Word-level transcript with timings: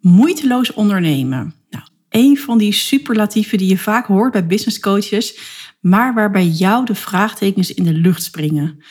Moeiteloos 0.00 0.72
ondernemen. 0.72 1.54
Nou, 1.70 1.84
een 2.08 2.38
van 2.38 2.58
die 2.58 2.72
superlatieven 2.72 3.58
die 3.58 3.68
je 3.68 3.78
vaak 3.78 4.06
hoort 4.06 4.32
bij 4.32 4.46
business 4.46 4.80
coaches, 4.80 5.38
maar 5.80 6.14
waarbij 6.14 6.46
jou 6.46 6.84
de 6.84 6.94
vraagtekens 6.94 7.74
in 7.74 7.84
de 7.84 7.92
lucht 7.92 8.22
springen. 8.22 8.82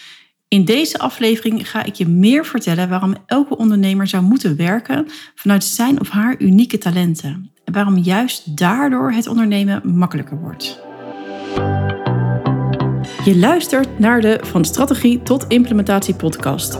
In 0.47 0.65
deze 0.65 0.99
aflevering 0.99 1.69
ga 1.69 1.83
ik 1.83 1.95
je 1.95 2.07
meer 2.07 2.45
vertellen 2.45 2.89
waarom 2.89 3.15
elke 3.25 3.57
ondernemer 3.57 4.07
zou 4.07 4.23
moeten 4.23 4.55
werken 4.55 5.07
vanuit 5.35 5.63
zijn 5.63 5.99
of 5.99 6.09
haar 6.09 6.35
unieke 6.41 6.77
talenten. 6.77 7.51
En 7.63 7.73
waarom 7.73 7.97
juist 7.97 8.57
daardoor 8.57 9.11
het 9.11 9.27
ondernemen 9.27 9.81
makkelijker 9.97 10.39
wordt. 10.39 10.79
Je 13.25 13.37
luistert 13.37 13.99
naar 13.99 14.21
de 14.21 14.39
Van 14.41 14.65
Strategie 14.65 15.21
tot 15.21 15.45
Implementatie 15.47 16.15
podcast. 16.15 16.79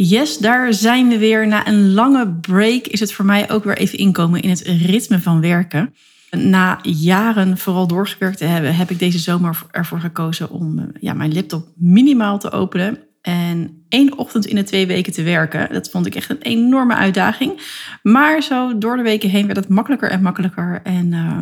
Yes, 0.00 0.38
daar 0.38 0.72
zijn 0.74 1.08
we 1.08 1.18
weer. 1.18 1.46
Na 1.46 1.66
een 1.66 1.92
lange 1.92 2.28
break 2.28 2.86
is 2.86 3.00
het 3.00 3.12
voor 3.12 3.24
mij 3.24 3.50
ook 3.50 3.64
weer 3.64 3.78
even 3.78 3.98
inkomen 3.98 4.42
in 4.42 4.50
het 4.50 4.60
ritme 4.60 5.20
van 5.20 5.40
werken. 5.40 5.94
Na 6.30 6.78
jaren 6.82 7.58
vooral 7.58 7.86
doorgewerkt 7.86 8.38
te 8.38 8.44
hebben, 8.44 8.74
heb 8.74 8.90
ik 8.90 8.98
deze 8.98 9.18
zomer 9.18 9.62
ervoor 9.70 10.00
gekozen 10.00 10.50
om 10.50 10.78
eh, 10.78 10.84
ja, 11.00 11.12
mijn 11.12 11.34
laptop 11.34 11.68
minimaal 11.76 12.38
te 12.38 12.50
openen. 12.50 12.98
En 13.22 13.84
één 13.88 14.18
ochtend 14.18 14.46
in 14.46 14.56
de 14.56 14.62
twee 14.62 14.86
weken 14.86 15.12
te 15.12 15.22
werken. 15.22 15.72
Dat 15.72 15.90
vond 15.90 16.06
ik 16.06 16.14
echt 16.14 16.30
een 16.30 16.42
enorme 16.42 16.94
uitdaging. 16.94 17.60
Maar 18.02 18.42
zo 18.42 18.78
door 18.78 18.96
de 18.96 19.02
weken 19.02 19.30
heen 19.30 19.46
werd 19.46 19.58
het 19.58 19.68
makkelijker 19.68 20.10
en 20.10 20.22
makkelijker. 20.22 20.80
En 20.82 21.12
uh, 21.12 21.38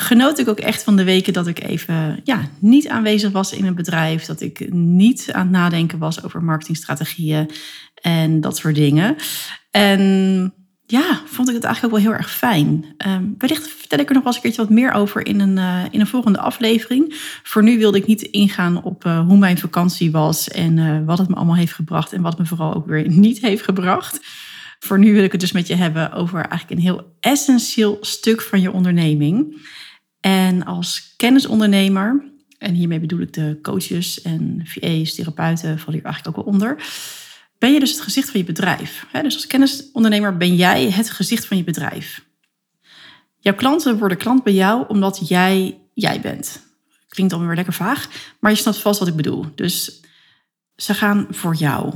genoot 0.00 0.38
ik 0.38 0.48
ook 0.48 0.58
echt 0.58 0.82
van 0.82 0.96
de 0.96 1.04
weken 1.04 1.32
dat 1.32 1.46
ik 1.46 1.62
even 1.62 2.20
ja, 2.24 2.40
niet 2.58 2.88
aanwezig 2.88 3.32
was 3.32 3.52
in 3.52 3.66
een 3.66 3.74
bedrijf. 3.74 4.24
Dat 4.24 4.40
ik 4.40 4.72
niet 4.72 5.28
aan 5.32 5.40
het 5.40 5.50
nadenken 5.50 5.98
was 5.98 6.24
over 6.24 6.42
marketingstrategieën 6.44 7.50
en 7.94 8.40
dat 8.40 8.56
soort 8.56 8.74
dingen. 8.74 9.16
En 9.70 10.52
ja, 10.86 11.22
vond 11.24 11.48
ik 11.48 11.54
het 11.54 11.64
eigenlijk 11.64 11.94
ook 11.94 12.00
wel 12.00 12.10
heel 12.10 12.20
erg 12.20 12.30
fijn. 12.30 12.94
Um, 13.06 13.34
wellicht 13.38 13.68
vertel 13.68 13.98
ik 13.98 14.08
er 14.08 14.14
nog 14.14 14.22
wel 14.22 14.32
eens 14.32 14.36
een 14.36 14.42
keertje 14.42 14.62
wat 14.62 14.70
meer 14.70 14.92
over 14.92 15.26
in 15.26 15.40
een, 15.40 15.56
uh, 15.56 15.84
in 15.90 16.00
een 16.00 16.06
volgende 16.06 16.40
aflevering. 16.40 17.14
Voor 17.42 17.62
nu 17.62 17.78
wilde 17.78 17.98
ik 17.98 18.06
niet 18.06 18.22
ingaan 18.22 18.82
op 18.82 19.04
uh, 19.04 19.26
hoe 19.26 19.38
mijn 19.38 19.58
vakantie 19.58 20.10
was 20.10 20.48
en 20.48 20.76
uh, 20.76 20.98
wat 21.06 21.18
het 21.18 21.28
me 21.28 21.34
allemaal 21.34 21.56
heeft 21.56 21.72
gebracht 21.72 22.12
en 22.12 22.22
wat 22.22 22.38
me 22.38 22.46
vooral 22.46 22.74
ook 22.74 22.86
weer 22.86 23.08
niet 23.24 23.40
heeft 23.40 23.64
gebracht. 23.64 24.20
Voor 24.78 24.98
nu 24.98 25.12
wil 25.12 25.24
ik 25.24 25.32
het 25.32 25.40
dus 25.40 25.52
met 25.52 25.66
je 25.66 25.74
hebben 25.74 26.12
over 26.12 26.40
eigenlijk 26.40 26.70
een 26.70 26.86
heel 26.86 27.16
essentieel 27.20 27.98
stuk 28.00 28.40
van 28.40 28.60
je 28.60 28.72
onderneming. 28.72 29.56
En 30.20 30.64
als 30.64 31.14
kennisondernemer, 31.16 32.24
en 32.58 32.74
hiermee 32.74 33.00
bedoel 33.00 33.20
ik 33.20 33.32
de 33.32 33.58
coaches 33.62 34.22
en 34.22 34.62
VA's, 34.64 35.14
therapeuten, 35.14 35.78
vallen 35.78 35.94
hier 35.94 36.04
eigenlijk 36.04 36.38
ook 36.38 36.44
wel 36.44 36.54
onder. 36.54 36.82
Ben 37.58 37.72
je 37.72 37.80
dus 37.80 37.90
het 37.90 38.00
gezicht 38.00 38.30
van 38.30 38.40
je 38.40 38.46
bedrijf? 38.46 39.06
Dus 39.22 39.34
als 39.34 39.46
kennisondernemer 39.46 40.36
ben 40.36 40.54
jij 40.54 40.90
het 40.90 41.10
gezicht 41.10 41.46
van 41.46 41.56
je 41.56 41.64
bedrijf. 41.64 42.26
Jouw 43.38 43.54
klanten 43.54 43.98
worden 43.98 44.18
klant 44.18 44.42
bij 44.42 44.54
jou 44.54 44.84
omdat 44.88 45.28
jij 45.28 45.78
jij 45.94 46.20
bent. 46.20 46.66
Klinkt 47.08 47.32
dan 47.32 47.46
weer 47.46 47.56
lekker 47.56 47.74
vaag, 47.74 48.08
maar 48.40 48.50
je 48.50 48.56
snapt 48.56 48.78
vast 48.78 48.98
wat 48.98 49.08
ik 49.08 49.16
bedoel. 49.16 49.46
Dus 49.54 50.00
ze 50.76 50.94
gaan 50.94 51.26
voor 51.30 51.54
jou. 51.54 51.94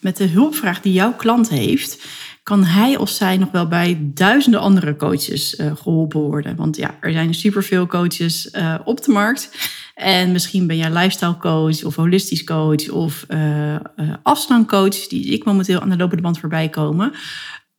Met 0.00 0.16
de 0.16 0.26
hulpvraag 0.26 0.80
die 0.80 0.92
jouw 0.92 1.12
klant 1.12 1.48
heeft, 1.48 2.04
kan 2.42 2.64
hij 2.64 2.96
of 2.96 3.08
zij 3.08 3.36
nog 3.36 3.50
wel 3.50 3.68
bij 3.68 3.98
duizenden 4.14 4.60
andere 4.60 4.96
coaches 4.96 5.54
uh, 5.54 5.76
geholpen 5.76 6.20
worden. 6.20 6.56
Want 6.56 6.76
ja, 6.76 6.96
er 7.00 7.12
zijn 7.12 7.34
superveel 7.34 7.86
coaches 7.86 8.48
uh, 8.52 8.74
op 8.84 9.04
de 9.04 9.12
markt. 9.12 9.70
En 9.94 10.32
misschien 10.32 10.66
ben 10.66 10.76
jij 10.76 10.90
lifestyle 10.90 11.36
coach 11.36 11.84
of 11.84 11.96
holistisch 11.96 12.44
coach 12.44 12.88
of 12.88 13.26
uh, 13.28 13.76
afstandcoach, 14.22 15.06
die 15.08 15.24
ik 15.24 15.44
momenteel 15.44 15.80
aan 15.80 15.90
de 15.90 15.96
lopende 15.96 16.22
band 16.22 16.38
voorbij 16.38 16.68
komen. 16.68 17.12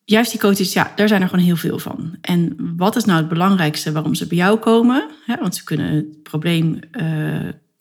Juist 0.06 0.31
die 0.31 0.40
coaches, 0.40 0.74
ja, 0.74 0.91
daar 0.95 1.07
zijn 1.07 1.22
er 1.22 1.30
gewoon 1.30 1.45
heel 1.45 1.56
veel 1.56 1.80
van. 1.80 2.18
En 2.22 2.56
wat 2.78 2.95
is 2.95 3.06
nou 3.06 3.19
het 3.19 3.30
belangrijkste 3.30 3.91
waarom 3.91 4.16
ze 4.16 4.28
bij 4.28 4.38
jou 4.38 4.59
komen? 4.59 5.09
want 5.40 5.56
ze 5.56 5.63
kunnen 5.63 5.91
het 5.91 6.24
probleem 6.24 6.80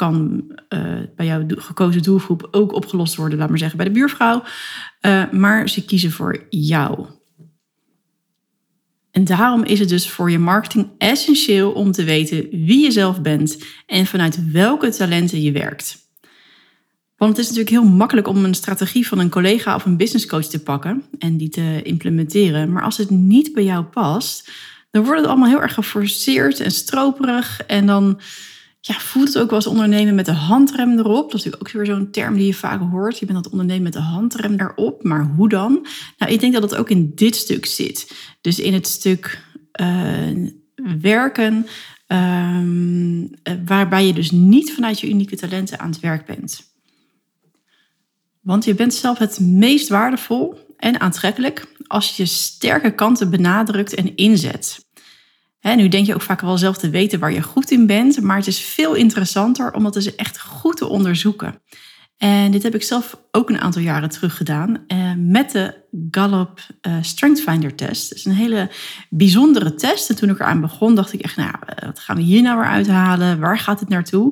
kan 0.02 0.44
uh, 0.68 1.00
bij 1.16 1.26
jouw 1.26 1.44
gekozen 1.48 2.02
doelgroep 2.02 2.48
ook 2.50 2.72
opgelost 2.72 3.14
worden, 3.14 3.38
laat 3.38 3.48
maar 3.48 3.58
zeggen, 3.58 3.76
bij 3.76 3.86
de 3.86 3.92
buurvrouw. 3.92 4.42
Uh, 5.00 5.30
maar 5.30 5.68
ze 5.68 5.84
kiezen 5.84 6.10
voor 6.10 6.46
jou. 6.50 7.06
En 9.10 9.24
daarom 9.24 9.64
is 9.64 9.78
het 9.78 9.88
dus 9.88 10.10
voor 10.10 10.30
je 10.30 10.38
marketing 10.38 10.88
essentieel 10.98 11.72
om 11.72 11.92
te 11.92 12.04
weten 12.04 12.48
wie 12.50 12.84
je 12.84 12.90
zelf 12.90 13.20
bent 13.20 13.58
en 13.86 14.06
vanuit 14.06 14.50
welke 14.50 14.90
talenten 14.90 15.42
je 15.42 15.52
werkt. 15.52 15.98
Want 17.16 17.36
het 17.36 17.40
is 17.40 17.52
natuurlijk 17.52 17.82
heel 17.82 17.96
makkelijk 17.96 18.28
om 18.28 18.44
een 18.44 18.54
strategie 18.54 19.06
van 19.08 19.18
een 19.18 19.30
collega 19.30 19.74
of 19.74 19.84
een 19.84 19.96
businesscoach 19.96 20.46
te 20.46 20.62
pakken 20.62 21.02
en 21.18 21.36
die 21.36 21.48
te 21.48 21.80
implementeren. 21.82 22.72
Maar 22.72 22.82
als 22.82 22.96
het 22.96 23.10
niet 23.10 23.52
bij 23.52 23.64
jou 23.64 23.84
past, 23.84 24.50
dan 24.90 25.04
wordt 25.04 25.20
het 25.20 25.28
allemaal 25.28 25.48
heel 25.48 25.62
erg 25.62 25.74
geforceerd 25.74 26.60
en 26.60 26.70
stroperig. 26.70 27.60
En 27.66 27.86
dan 27.86 28.20
ja, 28.84 28.94
voelt 28.94 29.26
het 29.26 29.38
ook 29.38 29.48
wel 29.48 29.58
als 29.58 29.66
ondernemen 29.66 30.14
met 30.14 30.24
de 30.24 30.32
handrem 30.32 30.98
erop. 30.98 31.30
Dat 31.30 31.40
is 31.40 31.44
natuurlijk 31.44 31.62
ook 31.62 31.84
weer 31.84 31.94
zo'n 31.94 32.10
term 32.10 32.34
die 32.36 32.46
je 32.46 32.54
vaak 32.54 32.80
hoort. 32.90 33.18
Je 33.18 33.26
bent 33.26 33.38
het 33.38 33.50
ondernemen 33.50 33.82
met 33.82 33.92
de 33.92 34.00
handrem 34.00 34.60
erop. 34.60 35.02
Maar 35.02 35.24
hoe 35.24 35.48
dan? 35.48 35.86
Nou, 36.18 36.32
ik 36.32 36.40
denk 36.40 36.52
dat 36.52 36.62
het 36.62 36.74
ook 36.74 36.90
in 36.90 37.12
dit 37.14 37.36
stuk 37.36 37.66
zit. 37.66 38.12
Dus 38.40 38.58
in 38.58 38.72
het 38.72 38.86
stuk 38.86 39.44
uh, 39.80 40.48
werken, 41.00 41.66
uh, 42.08 42.58
waarbij 43.64 44.06
je 44.06 44.12
dus 44.12 44.30
niet 44.30 44.72
vanuit 44.72 45.00
je 45.00 45.08
unieke 45.08 45.36
talenten 45.36 45.78
aan 45.78 45.90
het 45.90 46.00
werk 46.00 46.26
bent. 46.26 46.70
Want 48.40 48.64
je 48.64 48.74
bent 48.74 48.94
zelf 48.94 49.18
het 49.18 49.40
meest 49.40 49.88
waardevol 49.88 50.58
en 50.76 51.00
aantrekkelijk 51.00 51.66
als 51.86 52.16
je 52.16 52.26
sterke 52.26 52.94
kanten 52.94 53.30
benadrukt 53.30 53.94
en 53.94 54.16
inzet 54.16 54.84
nu 55.62 55.88
denk 55.88 56.06
je 56.06 56.14
ook 56.14 56.22
vaak 56.22 56.40
wel 56.40 56.58
zelf 56.58 56.78
te 56.78 56.90
weten 56.90 57.18
waar 57.18 57.32
je 57.32 57.42
goed 57.42 57.70
in 57.70 57.86
bent, 57.86 58.20
maar 58.20 58.36
het 58.36 58.46
is 58.46 58.60
veel 58.60 58.94
interessanter 58.94 59.74
om 59.74 59.82
dat 59.82 59.94
dus 59.94 60.14
echt 60.14 60.40
goed 60.40 60.76
te 60.76 60.88
onderzoeken. 60.88 61.60
En 62.22 62.50
dit 62.50 62.62
heb 62.62 62.74
ik 62.74 62.82
zelf 62.82 63.18
ook 63.30 63.48
een 63.50 63.60
aantal 63.60 63.82
jaren 63.82 64.10
terug 64.10 64.36
gedaan 64.36 64.84
eh, 64.86 65.12
met 65.16 65.50
de 65.50 65.74
Gallup 66.10 66.60
uh, 66.86 66.96
Strength 67.00 67.40
Finder 67.40 67.74
test. 67.74 68.08
Het 68.08 68.18
is 68.18 68.24
een 68.24 68.32
hele 68.32 68.70
bijzondere 69.10 69.74
test. 69.74 70.10
En 70.10 70.16
toen 70.16 70.30
ik 70.30 70.40
eraan 70.40 70.60
begon, 70.60 70.94
dacht 70.94 71.12
ik 71.12 71.20
echt, 71.20 71.36
nou, 71.36 71.54
eh, 71.66 71.86
wat 71.86 71.98
gaan 71.98 72.16
we 72.16 72.22
hier 72.22 72.42
nou 72.42 72.58
weer 72.58 72.68
uithalen? 72.68 73.40
Waar 73.40 73.58
gaat 73.58 73.80
het 73.80 73.88
naartoe? 73.88 74.30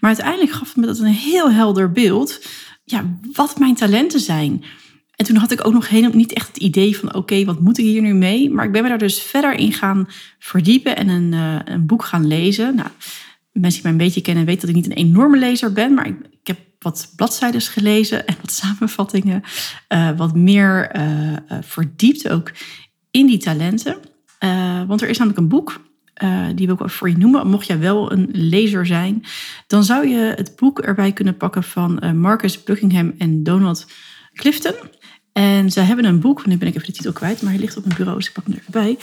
Maar 0.00 0.10
uiteindelijk 0.10 0.52
gaf 0.52 0.68
het 0.68 0.76
me 0.76 0.86
dat 0.86 0.98
een 0.98 1.06
heel 1.06 1.50
helder 1.50 1.92
beeld, 1.92 2.40
ja, 2.84 3.04
wat 3.32 3.58
mijn 3.58 3.74
talenten 3.74 4.20
zijn. 4.20 4.64
En 5.20 5.26
toen 5.26 5.36
had 5.36 5.50
ik 5.50 5.66
ook 5.66 5.72
nog 5.72 5.88
helemaal 5.88 6.16
niet 6.16 6.32
echt 6.32 6.46
het 6.46 6.56
idee 6.56 6.96
van 6.96 7.14
oké, 7.14 7.44
wat 7.44 7.60
moet 7.60 7.78
ik 7.78 7.84
hier 7.84 8.02
nu 8.02 8.14
mee? 8.14 8.50
Maar 8.50 8.64
ik 8.64 8.72
ben 8.72 8.82
me 8.82 8.88
daar 8.88 8.98
dus 8.98 9.22
verder 9.22 9.54
in 9.54 9.72
gaan 9.72 10.08
verdiepen 10.38 10.96
en 10.96 11.08
een, 11.08 11.32
uh, 11.32 11.58
een 11.64 11.86
boek 11.86 12.04
gaan 12.04 12.26
lezen. 12.26 12.74
Nou, 12.74 12.88
mensen 13.52 13.72
die 13.72 13.82
mij 13.82 13.90
een 13.90 14.06
beetje 14.06 14.20
kennen 14.20 14.44
weten 14.44 14.60
dat 14.60 14.70
ik 14.70 14.76
niet 14.76 14.86
een 14.86 15.04
enorme 15.04 15.38
lezer 15.38 15.72
ben, 15.72 15.94
maar 15.94 16.06
ik, 16.06 16.16
ik 16.30 16.46
heb 16.46 16.58
wat 16.78 17.12
bladzijden 17.16 17.60
gelezen 17.60 18.26
en 18.26 18.36
wat 18.40 18.52
samenvattingen. 18.62 19.42
Uh, 19.88 20.10
wat 20.16 20.34
meer 20.34 20.96
uh, 20.96 21.36
verdiept 21.60 22.28
ook 22.28 22.52
in 23.10 23.26
die 23.26 23.38
talenten. 23.38 23.96
want 24.86 25.02
er 25.02 25.08
is 25.08 25.18
namelijk 25.18 25.42
een 25.42 25.48
boek 25.48 25.80
die 26.54 26.66
wil 26.66 26.74
ik 26.74 26.82
ook 26.82 26.90
voor 26.90 27.08
je 27.08 27.18
noemen. 27.18 27.46
Mocht 27.46 27.66
jij 27.66 27.78
wel 27.78 28.12
een 28.12 28.28
lezer 28.32 28.86
zijn, 28.86 29.22
dan 29.66 29.84
zou 29.84 30.08
je 30.08 30.32
het 30.36 30.56
boek 30.56 30.78
erbij 30.78 31.12
kunnen 31.12 31.36
pakken 31.36 31.62
van 31.62 32.18
Marcus 32.20 32.62
Buckingham 32.62 33.14
en 33.18 33.42
Donald 33.42 33.86
Clifton. 34.34 34.74
En 35.32 35.70
ze 35.70 35.80
hebben 35.80 36.04
een 36.04 36.20
boek, 36.20 36.46
nu 36.46 36.56
ben 36.56 36.68
ik 36.68 36.74
even 36.74 36.86
de 36.86 36.92
titel 36.92 37.12
kwijt, 37.12 37.42
maar 37.42 37.52
hij 37.52 37.60
ligt 37.60 37.76
op 37.76 37.84
mijn 37.84 37.96
bureau, 37.96 38.18
dus 38.18 38.28
ik 38.28 38.34
pak 38.34 38.44
hem 38.44 38.52
er 38.52 38.60
even 38.60 38.72
bij. 38.72 38.98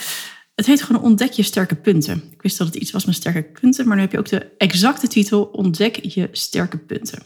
Het 0.54 0.66
heet 0.66 0.82
gewoon 0.82 1.02
Ontdek 1.02 1.32
je 1.32 1.42
sterke 1.42 1.74
punten. 1.74 2.22
Ik 2.30 2.42
wist 2.42 2.58
dat 2.58 2.66
het 2.66 2.76
iets 2.76 2.90
was 2.90 3.04
met 3.04 3.14
sterke 3.14 3.42
punten, 3.60 3.86
maar 3.86 3.96
nu 3.96 4.02
heb 4.02 4.12
je 4.12 4.18
ook 4.18 4.28
de 4.28 4.46
exacte 4.56 5.06
titel 5.06 5.42
Ontdek 5.44 6.04
je 6.04 6.28
sterke 6.32 6.78
punten. 6.78 7.22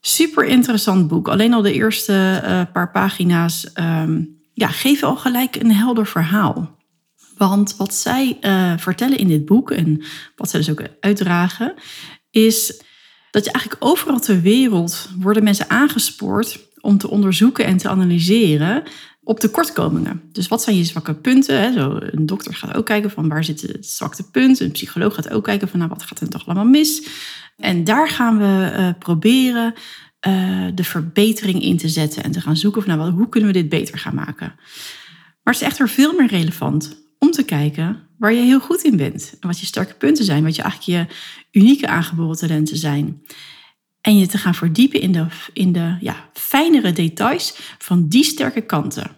Super 0.00 0.44
interessant 0.44 1.08
boek. 1.08 1.28
Alleen 1.28 1.52
al 1.52 1.62
de 1.62 1.72
eerste 1.72 2.42
uh, 2.44 2.62
paar 2.72 2.90
pagina's 2.90 3.70
um, 3.74 4.40
ja, 4.52 4.68
geven 4.68 5.08
al 5.08 5.16
gelijk 5.16 5.56
een 5.56 5.72
helder 5.72 6.06
verhaal. 6.06 6.78
Want 7.36 7.76
wat 7.76 7.94
zij 7.94 8.38
uh, 8.40 8.72
vertellen 8.76 9.18
in 9.18 9.28
dit 9.28 9.44
boek 9.44 9.70
en 9.70 10.02
wat 10.36 10.50
zij 10.50 10.60
dus 10.60 10.70
ook 10.70 10.82
uitdragen, 11.00 11.74
is 12.30 12.82
dat 13.30 13.44
je 13.44 13.50
eigenlijk 13.50 13.84
overal 13.84 14.20
ter 14.20 14.40
wereld 14.40 15.08
worden 15.20 15.44
mensen 15.44 15.70
aangespoord 15.70 16.58
om 16.84 16.98
te 16.98 17.10
onderzoeken 17.10 17.64
en 17.64 17.76
te 17.76 17.88
analyseren 17.88 18.82
op 19.22 19.40
tekortkomingen. 19.40 20.22
Dus 20.32 20.48
wat 20.48 20.62
zijn 20.62 20.76
je 20.76 20.84
zwakke 20.84 21.14
punten? 21.14 21.60
Hè? 21.60 21.72
Zo, 21.72 21.98
een 22.00 22.26
dokter 22.26 22.54
gaat 22.54 22.74
ook 22.74 22.86
kijken 22.86 23.10
van 23.10 23.28
waar 23.28 23.44
zit 23.44 23.60
het 23.60 23.86
zwakte 23.86 24.30
punt. 24.30 24.60
Een 24.60 24.70
psycholoog 24.70 25.14
gaat 25.14 25.30
ook 25.30 25.44
kijken 25.44 25.68
van 25.68 25.78
nou, 25.78 25.90
wat 25.90 26.02
gaat 26.02 26.20
er 26.20 26.28
toch 26.28 26.46
allemaal 26.46 26.64
mis. 26.64 27.08
En 27.56 27.84
daar 27.84 28.08
gaan 28.08 28.38
we 28.38 28.72
uh, 28.76 28.88
proberen 28.98 29.74
uh, 30.28 30.66
de 30.74 30.84
verbetering 30.84 31.62
in 31.62 31.76
te 31.76 31.88
zetten 31.88 32.22
en 32.22 32.30
te 32.30 32.40
gaan 32.40 32.56
zoeken 32.56 32.82
van 32.82 32.96
nou, 32.96 33.10
hoe 33.10 33.28
kunnen 33.28 33.52
we 33.52 33.60
dit 33.60 33.68
beter 33.68 33.98
gaan 33.98 34.14
maken. 34.14 34.52
Maar 35.42 35.54
het 35.54 35.62
is 35.62 35.68
echter 35.68 35.88
veel 35.88 36.14
meer 36.14 36.28
relevant 36.28 37.06
om 37.18 37.30
te 37.30 37.42
kijken 37.42 38.08
waar 38.18 38.32
je 38.32 38.40
heel 38.40 38.60
goed 38.60 38.82
in 38.82 38.96
bent. 38.96 39.36
En 39.40 39.48
wat 39.48 39.60
je 39.60 39.66
sterke 39.66 39.94
punten 39.94 40.24
zijn, 40.24 40.44
wat 40.44 40.56
je 40.56 40.62
eigenlijk 40.62 41.08
je 41.08 41.14
unieke 41.60 41.86
aangeboren 41.86 42.36
talenten 42.36 42.76
zijn. 42.76 43.22
En 44.04 44.18
je 44.18 44.26
te 44.26 44.38
gaan 44.38 44.54
verdiepen 44.54 45.00
in 45.00 45.12
de, 45.12 45.26
in 45.52 45.72
de 45.72 45.96
ja, 46.00 46.16
fijnere 46.32 46.92
details 46.92 47.56
van 47.78 48.08
die 48.08 48.24
sterke 48.24 48.60
kanten. 48.60 49.16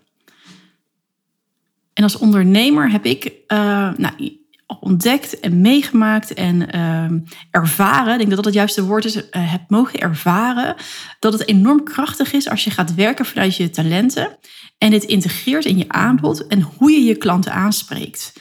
En 1.93 2.03
als 2.03 2.19
ondernemer 2.19 2.91
heb 2.91 3.05
ik 3.05 3.25
uh, 3.25 3.59
nou, 3.97 4.39
ontdekt 4.81 5.41
en 5.41 5.61
meegemaakt 5.61 6.35
en 6.35 6.77
uh, 6.77 7.21
ervaren, 7.51 8.13
ik 8.13 8.19
denk 8.19 8.29
dat 8.29 8.37
dat 8.37 8.45
het 8.45 8.55
juiste 8.55 8.85
woord 8.85 9.05
is, 9.05 9.17
uh, 9.17 9.23
heb 9.31 9.63
mogen 9.69 10.01
ervaren, 10.01 10.75
dat 11.19 11.33
het 11.33 11.49
enorm 11.49 11.85
krachtig 11.85 12.33
is 12.33 12.49
als 12.49 12.65
je 12.65 12.71
gaat 12.71 12.95
werken 12.95 13.27
vanuit 13.27 13.57
je 13.57 13.71
talenten 13.71 14.39
en 14.79 14.91
dit 14.91 15.05
integreert 15.05 15.65
in 15.65 15.79
je 15.79 15.89
aanbod 15.89 16.47
en 16.47 16.61
hoe 16.61 16.91
je 16.91 17.05
je 17.05 17.17
klanten 17.17 17.53
aanspreekt. 17.53 18.33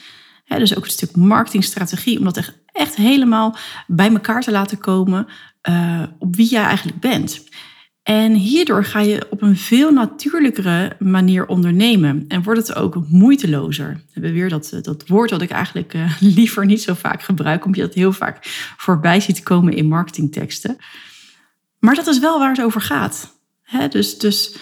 dus 0.48 0.78
ook 0.78 0.86
een 0.86 0.92
stuk 0.92 1.16
marketingstrategie, 1.16 2.18
om 2.18 2.24
dat 2.24 2.38
echt, 2.38 2.54
echt 2.66 2.96
helemaal 2.96 3.58
bij 3.88 4.10
elkaar 4.10 4.42
te 4.42 4.52
laten 4.52 4.78
komen 4.78 5.28
uh, 5.70 6.04
op 6.20 6.36
wie 6.36 6.50
jij 6.50 6.64
eigenlijk 6.64 7.00
bent. 7.00 7.44
En 8.04 8.34
hierdoor 8.34 8.84
ga 8.84 9.00
je 9.00 9.26
op 9.30 9.42
een 9.42 9.58
veel 9.58 9.92
natuurlijkere 9.92 10.96
manier 11.00 11.46
ondernemen 11.46 12.26
en 12.28 12.44
wordt 12.44 12.68
het 12.68 12.78
ook 12.78 13.08
moeitelozer. 13.08 13.88
We 13.88 14.12
hebben 14.14 14.34
weer 14.34 14.50
dat, 14.50 14.80
dat 14.82 15.08
woord 15.08 15.30
dat 15.30 15.42
ik 15.42 15.50
eigenlijk 15.50 15.94
uh, 15.94 16.22
liever 16.38 16.66
niet 16.66 16.82
zo 16.82 16.94
vaak 16.94 17.22
gebruik, 17.22 17.66
omdat 17.66 17.80
je 17.80 17.86
dat 17.86 17.96
heel 17.96 18.14
vaak 18.14 18.38
voorbij 18.78 19.20
ziet 19.20 19.44
komen 19.44 19.74
in 19.74 19.88
marketingteksten. 19.88 20.78
Maar 21.80 21.96
dat 21.96 22.08
is 22.08 22.20
wel 22.20 22.40
waar 22.40 22.50
het 22.50 22.62
over 22.62 22.82
gaat. 22.82 23.40
dus 23.90 24.18
dus 24.18 24.56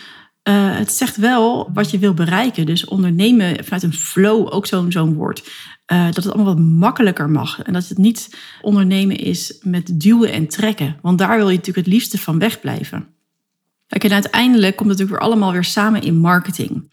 uh, 0.50 0.78
het 0.78 0.92
zegt 0.92 1.18
wel 1.18 1.69
wat 1.74 1.92
je 1.92 2.00
wil 2.00 2.13
bereiken. 2.13 2.66
Dus 2.66 2.86
ondernemen 2.86 3.63
vanuit 3.63 3.84
een 3.84 3.94
flow, 3.94 4.54
ook 4.54 4.66
zo'n 4.66 4.92
zo'n 4.92 5.13
woord. 5.13 5.50
Uh, 5.94 6.06
dat 6.06 6.24
het 6.24 6.34
allemaal 6.34 6.56
wat 6.56 6.63
makkelijker 6.63 7.30
mag. 7.30 7.62
En 7.62 7.74
dat 7.74 7.88
het 7.88 7.98
niet 7.98 8.38
ondernemen 8.62 9.16
is 9.16 9.57
met 9.62 10.00
duwen 10.00 10.31
en 10.31 10.48
trekken. 10.48 10.98
Want 11.01 11.18
daar 11.18 11.38
wil 11.38 11.50
je 11.50 11.57
natuurlijk 11.57 11.86
het 11.86 11.95
liefste 11.95 12.18
van 12.18 12.40
wegblijven. 12.40 13.07
Kijk, 13.88 14.04
en 14.04 14.12
uiteindelijk 14.12 14.75
komt 14.75 14.90
het 14.90 14.98
natuurlijk 14.98 15.19
weer 15.22 15.30
allemaal 15.30 15.51
weer 15.51 15.63
samen 15.63 16.01
in 16.01 16.18
marketing. 16.18 16.92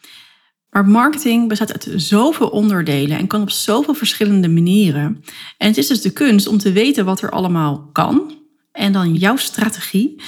Maar 0.70 0.88
marketing 0.88 1.48
bestaat 1.48 1.72
uit 1.72 2.02
zoveel 2.02 2.48
onderdelen 2.48 3.18
en 3.18 3.26
kan 3.26 3.42
op 3.42 3.50
zoveel 3.50 3.94
verschillende 3.94 4.48
manieren. 4.48 5.24
En 5.58 5.66
het 5.66 5.76
is 5.76 5.86
dus 5.86 6.00
de 6.00 6.10
kunst 6.10 6.46
om 6.46 6.58
te 6.58 6.72
weten 6.72 7.04
wat 7.04 7.22
er 7.22 7.30
allemaal 7.30 7.88
kan. 7.92 8.38
En 8.72 8.92
dan 8.92 9.14
jouw 9.14 9.36
strategie 9.36 10.22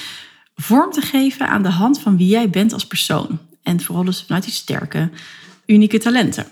vorm 0.62 0.90
te 0.90 1.00
geven 1.00 1.48
aan 1.48 1.62
de 1.62 1.70
hand 1.70 2.00
van 2.00 2.16
wie 2.16 2.28
jij 2.28 2.50
bent 2.50 2.72
als 2.72 2.86
persoon. 2.86 3.38
En 3.62 3.80
vooral 3.80 4.04
dus 4.04 4.22
vanuit 4.22 4.44
die 4.44 4.52
sterke, 4.52 5.10
unieke 5.66 5.98
talenten. 5.98 6.46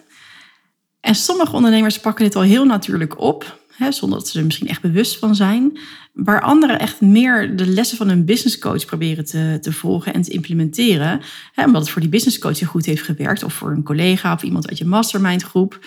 En 1.00 1.14
sommige 1.14 1.56
ondernemers 1.56 2.00
pakken 2.00 2.24
dit 2.24 2.36
al 2.36 2.42
heel 2.42 2.64
natuurlijk 2.64 3.20
op, 3.20 3.58
hè, 3.76 3.92
zonder 3.92 4.18
dat 4.18 4.28
ze 4.28 4.38
er 4.38 4.44
misschien 4.44 4.68
echt 4.68 4.82
bewust 4.82 5.18
van 5.18 5.34
zijn. 5.34 5.78
Waar 6.12 6.40
anderen 6.40 6.78
echt 6.78 7.00
meer 7.00 7.56
de 7.56 7.66
lessen 7.66 7.96
van 7.96 8.08
een 8.08 8.24
business 8.24 8.58
coach 8.58 8.84
proberen 8.84 9.24
te, 9.24 9.58
te 9.60 9.72
volgen 9.72 10.14
en 10.14 10.22
te 10.22 10.30
implementeren. 10.30 11.20
Hè, 11.52 11.64
omdat 11.64 11.80
het 11.82 11.90
voor 11.90 12.00
die 12.00 12.10
business 12.10 12.38
coach 12.38 12.64
goed 12.64 12.86
heeft 12.86 13.02
gewerkt, 13.02 13.42
of 13.42 13.54
voor 13.54 13.70
een 13.70 13.82
collega 13.82 14.32
of 14.32 14.42
iemand 14.42 14.68
uit 14.68 14.78
je 14.78 14.84
mastermind 14.84 15.42
groep. 15.42 15.86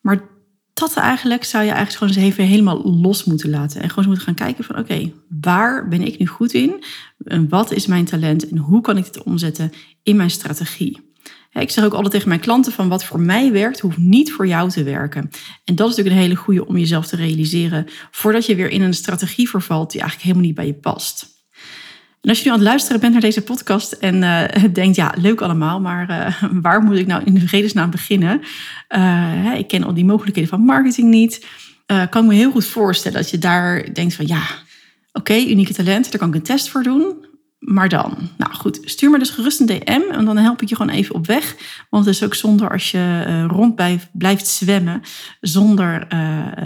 Maar 0.00 0.28
dat 0.80 0.94
eigenlijk 0.94 1.44
zou 1.44 1.64
je 1.64 1.70
eigenlijk 1.70 1.98
gewoon 1.98 2.24
eens 2.24 2.32
even 2.32 2.44
helemaal 2.44 3.00
los 3.00 3.24
moeten 3.24 3.50
laten. 3.50 3.82
En 3.82 3.88
gewoon 3.88 4.06
moeten 4.06 4.24
gaan 4.24 4.34
kijken 4.34 4.64
van 4.64 4.78
oké, 4.78 5.12
waar 5.40 5.88
ben 5.88 6.02
ik 6.02 6.18
nu 6.18 6.26
goed 6.26 6.52
in? 6.52 6.84
En 7.24 7.48
wat 7.48 7.72
is 7.72 7.86
mijn 7.86 8.04
talent? 8.04 8.48
En 8.48 8.56
hoe 8.56 8.80
kan 8.80 8.96
ik 8.96 9.04
dit 9.04 9.22
omzetten 9.22 9.72
in 10.02 10.16
mijn 10.16 10.30
strategie? 10.30 11.08
Ik 11.52 11.70
zeg 11.70 11.84
ook 11.84 11.92
altijd 11.92 12.12
tegen 12.12 12.28
mijn 12.28 12.40
klanten 12.40 12.72
van 12.72 12.88
wat 12.88 13.04
voor 13.04 13.20
mij 13.20 13.52
werkt, 13.52 13.80
hoeft 13.80 13.98
niet 13.98 14.32
voor 14.32 14.46
jou 14.46 14.70
te 14.70 14.82
werken. 14.82 15.30
En 15.64 15.74
dat 15.74 15.90
is 15.90 15.96
natuurlijk 15.96 16.16
een 16.16 16.22
hele 16.22 16.40
goede 16.40 16.66
om 16.66 16.76
jezelf 16.76 17.06
te 17.06 17.16
realiseren 17.16 17.86
voordat 18.10 18.46
je 18.46 18.54
weer 18.54 18.70
in 18.70 18.82
een 18.82 18.94
strategie 18.94 19.48
vervalt 19.48 19.90
die 19.90 20.00
eigenlijk 20.00 20.30
helemaal 20.30 20.48
niet 20.48 20.56
bij 20.56 20.66
je 20.66 20.80
past. 20.80 21.39
En 22.20 22.28
als 22.28 22.38
je 22.38 22.44
nu 22.44 22.50
aan 22.50 22.58
het 22.58 22.68
luisteren 22.68 23.00
bent 23.00 23.12
naar 23.12 23.20
deze 23.20 23.42
podcast 23.42 23.92
en 23.92 24.22
uh, 24.22 24.44
denkt, 24.72 24.96
ja, 24.96 25.14
leuk 25.16 25.40
allemaal, 25.40 25.80
maar 25.80 26.10
uh, 26.10 26.42
waar 26.62 26.82
moet 26.82 26.96
ik 26.96 27.06
nou 27.06 27.24
in 27.24 27.34
de 27.34 27.48
vredesnaam 27.48 27.90
beginnen? 27.90 28.40
Uh, 28.88 29.54
ik 29.58 29.68
ken 29.68 29.84
al 29.84 29.94
die 29.94 30.04
mogelijkheden 30.04 30.50
van 30.50 30.60
marketing 30.60 31.08
niet. 31.08 31.46
kan 31.86 32.22
ik 32.22 32.28
me 32.28 32.34
heel 32.34 32.50
goed 32.50 32.66
voorstellen 32.66 33.20
dat 33.20 33.30
je 33.30 33.38
daar 33.38 33.94
denkt 33.94 34.14
van, 34.14 34.26
ja, 34.26 34.42
oké, 35.12 35.34
unieke 35.34 35.74
talent, 35.74 36.10
daar 36.10 36.20
kan 36.20 36.28
ik 36.28 36.34
een 36.34 36.42
test 36.42 36.68
voor 36.68 36.82
doen. 36.82 37.28
Maar 37.58 37.88
dan, 37.88 38.28
nou 38.36 38.54
goed, 38.54 38.80
stuur 38.84 39.10
me 39.10 39.18
dus 39.18 39.30
gerust 39.30 39.60
een 39.60 39.66
DM 39.66 40.02
en 40.10 40.24
dan 40.24 40.36
help 40.36 40.62
ik 40.62 40.68
je 40.68 40.76
gewoon 40.76 40.94
even 40.94 41.14
op 41.14 41.26
weg. 41.26 41.56
Want 41.90 42.04
het 42.04 42.14
is 42.14 42.22
ook 42.22 42.34
zonder 42.34 42.70
als 42.70 42.90
je 42.90 43.44
rond 43.46 43.74
blijft 44.12 44.46
zwemmen, 44.46 45.02
zonder 45.40 46.06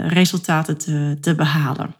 resultaten 0.07 0.77
te, 0.77 1.17
te 1.21 1.35
behalen. 1.35 1.95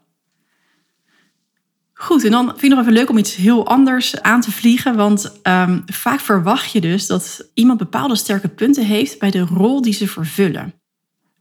Goed, 2.16 2.24
en 2.24 2.30
dan 2.30 2.48
vind 2.48 2.62
ik 2.62 2.70
nog 2.70 2.80
even 2.80 2.92
leuk 2.92 3.10
om 3.10 3.18
iets 3.18 3.34
heel 3.34 3.66
anders 3.66 4.20
aan 4.20 4.40
te 4.40 4.52
vliegen. 4.52 4.96
Want 4.96 5.32
um, 5.42 5.82
vaak 5.86 6.20
verwacht 6.20 6.72
je 6.72 6.80
dus 6.80 7.06
dat 7.06 7.50
iemand 7.54 7.78
bepaalde 7.78 8.16
sterke 8.16 8.48
punten 8.48 8.86
heeft 8.86 9.18
bij 9.18 9.30
de 9.30 9.40
rol 9.40 9.82
die 9.82 9.92
ze 9.92 10.08
vervullen. 10.08 10.74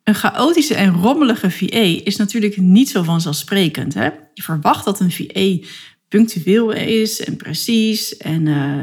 Een 0.04 0.16
chaotische 0.16 0.76
en 0.76 0.94
rommelige 0.94 1.52
VA 1.52 2.02
is 2.04 2.16
natuurlijk 2.16 2.58
niet 2.58 2.90
zo 2.90 3.04
vanzelfsprekend. 3.04 3.94
Hè? 3.94 4.10
Je 4.34 4.42
verwacht 4.42 4.86
dat 4.86 5.00
een 5.00 5.12
VA 5.12 5.68
punctueel 6.08 6.72
is 6.72 7.20
en 7.20 7.36
precies 7.36 8.18
en 8.18 8.46
uh, 8.46 8.82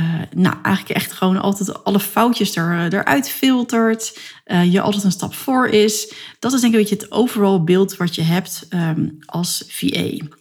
uh, 0.00 0.22
nou, 0.34 0.56
eigenlijk 0.62 0.96
echt 0.96 1.12
gewoon 1.12 1.40
altijd 1.40 1.84
alle 1.84 2.00
foutjes 2.00 2.56
er, 2.56 2.92
eruit 2.92 3.28
filtert. 3.28 4.18
Uh, 4.46 4.72
je 4.72 4.80
altijd 4.80 5.04
een 5.04 5.12
stap 5.12 5.34
voor 5.34 5.66
is. 5.68 6.12
Dat 6.38 6.52
is 6.52 6.60
denk 6.60 6.72
ik 6.72 6.78
een 6.78 6.86
beetje 6.86 7.04
het 7.04 7.12
overal 7.12 7.64
beeld 7.64 7.96
wat 7.96 8.14
je 8.14 8.22
hebt 8.22 8.66
um, 8.70 9.18
als 9.26 9.64
VA. 9.68 10.40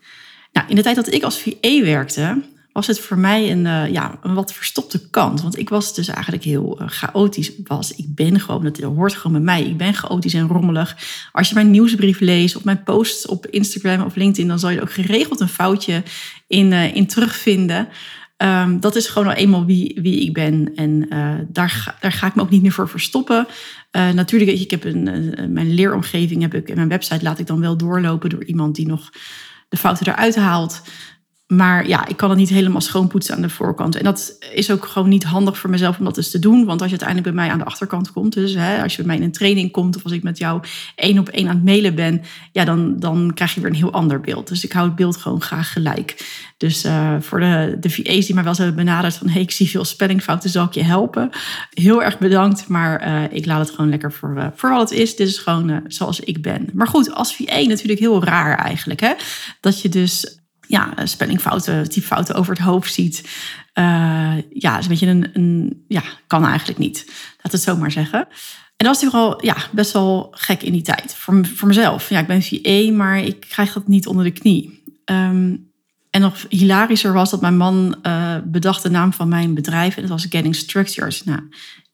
Nou, 0.51 0.67
in 0.69 0.75
de 0.75 0.81
tijd 0.81 0.95
dat 0.95 1.13
ik 1.13 1.23
als 1.23 1.39
VA 1.39 1.81
werkte, 1.81 2.41
was 2.71 2.87
het 2.87 2.99
voor 2.99 3.17
mij 3.17 3.51
een, 3.51 3.65
uh, 3.65 3.91
ja, 3.91 4.19
een 4.21 4.33
wat 4.33 4.53
verstopte 4.53 5.09
kant. 5.09 5.41
Want 5.41 5.57
ik 5.57 5.69
was 5.69 5.95
dus 5.95 6.07
eigenlijk 6.07 6.43
heel 6.43 6.81
uh, 6.81 6.87
chaotisch. 6.87 7.51
Was. 7.63 7.95
Ik 7.95 8.15
ben 8.15 8.39
gewoon, 8.39 8.63
dat 8.63 8.77
hoort 8.77 9.13
gewoon 9.13 9.31
bij 9.31 9.55
mij. 9.55 9.69
Ik 9.69 9.77
ben 9.77 9.93
chaotisch 9.93 10.33
en 10.33 10.47
rommelig. 10.47 10.97
Als 11.31 11.49
je 11.49 11.55
mijn 11.55 11.71
nieuwsbrief 11.71 12.19
leest 12.19 12.55
of 12.55 12.63
mijn 12.63 12.83
posts 12.83 13.25
op 13.25 13.47
Instagram 13.47 14.05
of 14.05 14.15
LinkedIn, 14.15 14.47
dan 14.47 14.59
zal 14.59 14.69
je 14.69 14.81
ook 14.81 14.91
geregeld 14.91 15.39
een 15.39 15.47
foutje 15.47 16.03
in, 16.47 16.71
uh, 16.71 16.95
in 16.95 17.07
terugvinden. 17.07 17.87
Um, 18.37 18.79
dat 18.79 18.95
is 18.95 19.07
gewoon 19.07 19.27
al 19.27 19.33
eenmaal 19.33 19.65
wie, 19.65 19.99
wie 20.01 20.21
ik 20.21 20.33
ben. 20.33 20.71
En 20.75 21.07
daar, 21.49 21.69
ga, 21.69 21.95
daar 21.99 22.11
ga 22.11 22.27
ik 22.27 22.35
me 22.35 22.41
ook 22.41 22.49
niet 22.49 22.61
meer 22.61 22.71
voor 22.71 22.89
verstoppen. 22.89 23.47
natuurlijk, 23.91 24.51
ik 24.51 24.71
heb 24.71 24.83
een, 24.83 25.03
mijn 25.49 25.73
leeromgeving 25.73 26.41
heb 26.41 26.53
ik, 26.53 26.69
en 26.69 26.75
mijn 26.75 26.87
website 26.87 27.23
laat 27.23 27.39
ik 27.39 27.47
dan 27.47 27.59
wel 27.59 27.77
doorlopen 27.77 28.29
door 28.29 28.43
iemand 28.43 28.75
die 28.75 28.87
nog 28.87 29.09
de 29.71 29.77
fouten 29.77 30.05
eruit 30.07 30.35
haalt. 30.35 30.81
Maar 31.51 31.87
ja, 31.87 32.07
ik 32.07 32.17
kan 32.17 32.29
het 32.29 32.37
niet 32.39 32.49
helemaal 32.49 32.81
schoonpoetsen 32.81 33.35
aan 33.35 33.41
de 33.41 33.49
voorkant. 33.49 33.95
En 33.95 34.03
dat 34.03 34.37
is 34.53 34.71
ook 34.71 34.85
gewoon 34.85 35.09
niet 35.09 35.23
handig 35.23 35.57
voor 35.57 35.69
mezelf 35.69 35.99
om 35.99 36.05
dat 36.05 36.17
eens 36.17 36.31
te 36.31 36.39
doen. 36.39 36.65
Want 36.65 36.81
als 36.81 36.91
je 36.91 36.97
uiteindelijk 36.99 37.35
bij 37.35 37.45
mij 37.45 37.53
aan 37.53 37.59
de 37.59 37.65
achterkant 37.65 38.11
komt, 38.11 38.33
dus 38.33 38.53
hè, 38.53 38.83
als 38.83 38.95
je 38.95 38.97
bij 38.97 39.07
mij 39.07 39.15
in 39.15 39.23
een 39.23 39.31
training 39.31 39.71
komt 39.71 39.95
of 39.95 40.03
als 40.03 40.11
ik 40.11 40.23
met 40.23 40.37
jou 40.37 40.61
één 40.95 41.19
op 41.19 41.29
één 41.29 41.47
aan 41.47 41.55
het 41.55 41.63
mailen 41.63 41.95
ben, 41.95 42.21
ja, 42.51 42.65
dan, 42.65 42.99
dan 42.99 43.31
krijg 43.33 43.53
je 43.53 43.61
weer 43.61 43.69
een 43.69 43.75
heel 43.75 43.91
ander 43.91 44.21
beeld. 44.21 44.47
Dus 44.47 44.63
ik 44.63 44.71
hou 44.71 44.87
het 44.87 44.95
beeld 44.95 45.17
gewoon 45.17 45.41
graag 45.41 45.71
gelijk. 45.71 46.25
Dus 46.57 46.85
uh, 46.85 47.15
voor 47.19 47.39
de, 47.39 47.77
de 47.79 47.89
VA's 47.89 48.25
die 48.25 48.33
mij 48.33 48.43
wel 48.43 48.51
eens 48.51 48.57
hebben 48.57 48.85
benaderd 48.85 49.15
van 49.15 49.29
hey, 49.29 49.41
ik 49.41 49.51
zie 49.51 49.69
veel 49.69 49.85
spellingfouten, 49.85 50.49
zal 50.49 50.65
ik 50.65 50.73
je 50.73 50.83
helpen? 50.83 51.29
Heel 51.69 52.03
erg 52.03 52.17
bedankt, 52.17 52.67
maar 52.67 53.07
uh, 53.07 53.23
ik 53.37 53.45
laat 53.45 53.59
het 53.59 53.75
gewoon 53.75 53.89
lekker 53.89 54.11
voor, 54.11 54.33
uh, 54.37 54.45
voor 54.55 54.69
wat 54.69 54.89
het 54.89 54.99
is. 54.99 55.15
Dit 55.15 55.27
is 55.27 55.37
gewoon 55.37 55.81
zoals 55.87 56.19
ik 56.19 56.41
ben. 56.41 56.69
Maar 56.73 56.87
goed, 56.87 57.13
als 57.13 57.35
VA 57.35 57.61
natuurlijk 57.61 57.99
heel 57.99 58.23
raar 58.23 58.57
eigenlijk. 58.57 58.99
Hè? 58.99 59.13
Dat 59.59 59.81
je 59.81 59.89
dus 59.89 60.39
ja, 60.71 60.93
spellingfouten, 61.03 61.89
typfouten 61.89 62.35
over 62.35 62.53
het 62.53 62.63
hoofd 62.63 62.93
ziet. 62.93 63.21
Uh, 63.73 64.33
ja, 64.49 64.77
is 64.77 64.83
een 64.83 64.89
beetje 64.89 65.29
een, 65.33 65.83
Ja, 65.87 66.03
kan 66.27 66.45
eigenlijk 66.45 66.79
niet. 66.79 67.05
Laat 67.41 67.51
het 67.51 67.61
zo 67.61 67.77
maar 67.77 67.91
zeggen. 67.91 68.19
En 68.77 68.87
dat 68.87 68.87
was 68.87 69.01
natuurlijk 69.01 69.33
al 69.33 69.45
ja, 69.45 69.55
best 69.71 69.91
wel 69.91 70.27
gek 70.31 70.61
in 70.61 70.71
die 70.71 70.81
tijd. 70.81 71.15
Voor, 71.15 71.45
voor 71.45 71.67
mezelf. 71.67 72.09
Ja, 72.09 72.19
ik 72.19 72.27
ben 72.27 72.41
VA, 72.41 72.91
maar 72.91 73.19
ik 73.19 73.39
krijg 73.39 73.73
dat 73.73 73.87
niet 73.87 74.07
onder 74.07 74.23
de 74.23 74.31
knie. 74.31 74.83
Um, 75.05 75.69
en 76.09 76.21
nog 76.21 76.45
hilarischer 76.49 77.13
was 77.13 77.29
dat 77.29 77.41
mijn 77.41 77.57
man 77.57 77.95
uh, 78.03 78.35
bedacht 78.45 78.83
de 78.83 78.89
naam 78.89 79.13
van 79.13 79.27
mijn 79.27 79.53
bedrijf. 79.53 79.95
En 79.95 80.01
dat 80.01 80.11
was 80.11 80.25
Getting 80.29 80.55
Structured. 80.55 81.21
Nou, 81.25 81.39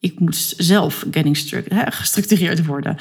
ik 0.00 0.20
moest 0.20 0.54
zelf 0.56 1.04
getting 1.10 1.36
structured, 1.36 1.94
gestructureerd 1.94 2.66
worden. 2.66 2.96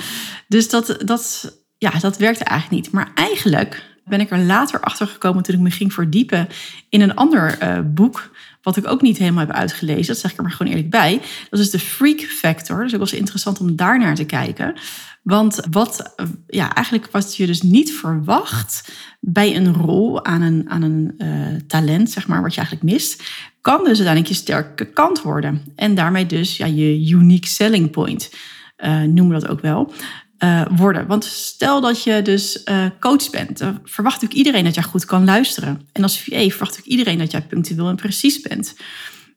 Dus 0.48 0.70
dat, 0.70 0.98
dat, 1.06 1.54
ja, 1.78 1.92
dat 2.00 2.18
werkte 2.18 2.44
eigenlijk 2.44 2.84
niet. 2.84 2.94
Maar 2.94 3.12
eigenlijk 3.16 3.97
ben 4.08 4.20
ik 4.20 4.32
er 4.32 4.40
later 4.40 4.80
achter 4.80 5.08
gekomen 5.08 5.44
toen 5.44 5.56
ik 5.56 5.62
me 5.62 5.72
ging 5.72 5.94
verdiepen 5.94 6.48
in 6.90 7.02
een 7.02 7.16
ander 7.16 7.64
uh, 7.64 7.80
boek. 7.86 8.32
wat 8.62 8.78
ik 8.78 8.88
ook 8.88 9.02
niet 9.02 9.18
helemaal 9.18 9.46
heb 9.46 9.56
uitgelezen, 9.56 10.08
dat 10.08 10.18
zeg 10.18 10.32
ik 10.32 10.38
er 10.38 10.44
maar 10.44 10.52
gewoon 10.52 10.72
eerlijk 10.72 10.92
bij, 10.92 11.22
dat 11.50 11.60
is 11.60 11.70
de 11.70 11.80
freak 11.80 12.20
factor. 12.20 12.84
Dus 12.84 12.94
ook 12.94 13.00
was 13.00 13.14
interessant 13.14 13.60
om 13.60 13.76
daar 13.76 14.00
naar 14.00 14.16
te 14.16 14.26
kijken. 14.26 14.76
Want 15.24 15.60
wat, 15.72 16.16
ja, 16.48 16.74
eigenlijk 16.74 17.12
wat 17.12 17.36
je 17.36 17.46
dus 17.46 17.62
niet 17.62 17.94
verwacht 17.94 18.92
bij 19.20 19.56
een 19.56 19.74
rol 19.74 20.26
aan 20.26 20.42
een, 20.42 20.70
aan 20.70 20.82
een 20.82 21.14
uh, 21.18 21.56
talent, 21.68 22.12
zeg 22.12 22.28
maar, 22.28 22.42
wat 22.42 22.54
je 22.54 22.60
eigenlijk 22.60 22.92
mist, 22.92 23.24
kan 23.62 23.78
dus 23.78 23.88
uiteindelijk 23.88 24.28
je 24.28 24.34
sterke 24.34 24.86
kant 24.86 25.22
worden. 25.22 25.62
En 25.76 25.96
daarmee 25.96 26.26
dus 26.26 26.58
ja, 26.58 26.66
je 26.66 27.10
unique 27.10 27.48
selling 27.48 27.92
point, 27.92 28.34
uh, 28.78 29.02
noemen 29.02 29.36
we 29.36 29.42
dat 29.42 29.48
ook 29.48 29.62
wel. 29.62 29.94
Uh, 30.40 30.66
worden. 30.76 31.08
Want 31.08 31.26
stel 31.26 31.82
dat 31.82 32.04
je 32.04 32.22
dus 32.22 32.62
uh, 32.66 32.86
coach 33.00 33.30
bent, 33.30 33.58
dan 33.58 33.80
verwacht 33.84 34.22
natuurlijk 34.22 34.40
iedereen 34.40 34.64
dat 34.64 34.76
jij 34.76 34.84
goed 34.84 35.06
kan 35.06 35.26
luisteren. 35.26 35.82
En 35.92 36.04
als 36.04 36.20
VA 36.20 36.26
verwacht 36.30 36.60
natuurlijk 36.60 36.88
iedereen 36.88 37.18
dat 37.18 37.32
jij 37.32 37.42
punctueel 37.42 37.88
en 37.88 37.96
precies 37.96 38.42
bent. 38.42 38.76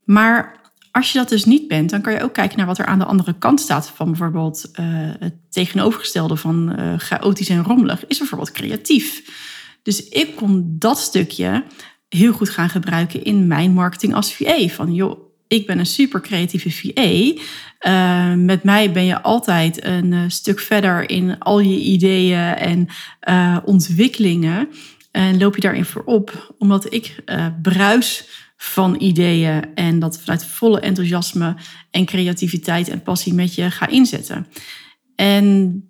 Maar 0.04 0.60
als 0.90 1.12
je 1.12 1.18
dat 1.18 1.28
dus 1.28 1.44
niet 1.44 1.68
bent, 1.68 1.90
dan 1.90 2.00
kan 2.00 2.12
je 2.12 2.22
ook 2.22 2.32
kijken 2.32 2.56
naar 2.56 2.66
wat 2.66 2.78
er 2.78 2.86
aan 2.86 2.98
de 2.98 3.04
andere 3.04 3.38
kant 3.38 3.60
staat. 3.60 3.90
Van 3.94 4.06
bijvoorbeeld 4.06 4.70
uh, 4.80 4.86
het 5.18 5.34
tegenovergestelde 5.50 6.36
van 6.36 6.78
chaotisch 6.96 7.48
en 7.48 7.64
rommelig, 7.64 8.06
is 8.06 8.18
bijvoorbeeld 8.18 8.52
creatief. 8.52 9.22
Dus 9.82 10.08
ik 10.08 10.36
kon 10.36 10.76
dat 10.78 10.98
stukje 10.98 11.64
heel 12.08 12.32
goed 12.32 12.50
gaan 12.50 12.68
gebruiken 12.68 13.24
in 13.24 13.46
mijn 13.46 13.72
marketing 13.72 14.14
als 14.14 14.34
VA. 14.34 14.68
Van 14.68 14.94
joh, 14.94 15.29
ik 15.50 15.66
ben 15.66 15.78
een 15.78 15.86
super 15.86 16.20
creatieve 16.20 16.70
VA. 16.70 17.42
Uh, 17.80 18.34
met 18.34 18.62
mij 18.62 18.92
ben 18.92 19.04
je 19.04 19.22
altijd 19.22 19.84
een 19.84 20.12
uh, 20.12 20.20
stuk 20.28 20.60
verder 20.60 21.10
in 21.10 21.38
al 21.38 21.60
je 21.60 21.78
ideeën 21.78 22.54
en 22.54 22.86
uh, 23.28 23.56
ontwikkelingen. 23.64 24.68
En 25.10 25.38
loop 25.38 25.54
je 25.54 25.60
daarin 25.60 25.84
voorop, 25.84 26.54
omdat 26.58 26.92
ik 26.92 27.14
bruis 27.62 28.28
van 28.56 28.96
ideeën 28.98 29.74
en 29.74 29.98
dat 29.98 30.20
vanuit 30.20 30.44
volle 30.44 30.80
enthousiasme 30.80 31.56
en 31.90 32.04
creativiteit 32.04 32.88
en 32.88 33.02
passie 33.02 33.34
met 33.34 33.54
je 33.54 33.70
ga 33.70 33.88
inzetten. 33.88 34.46
En 35.16 35.82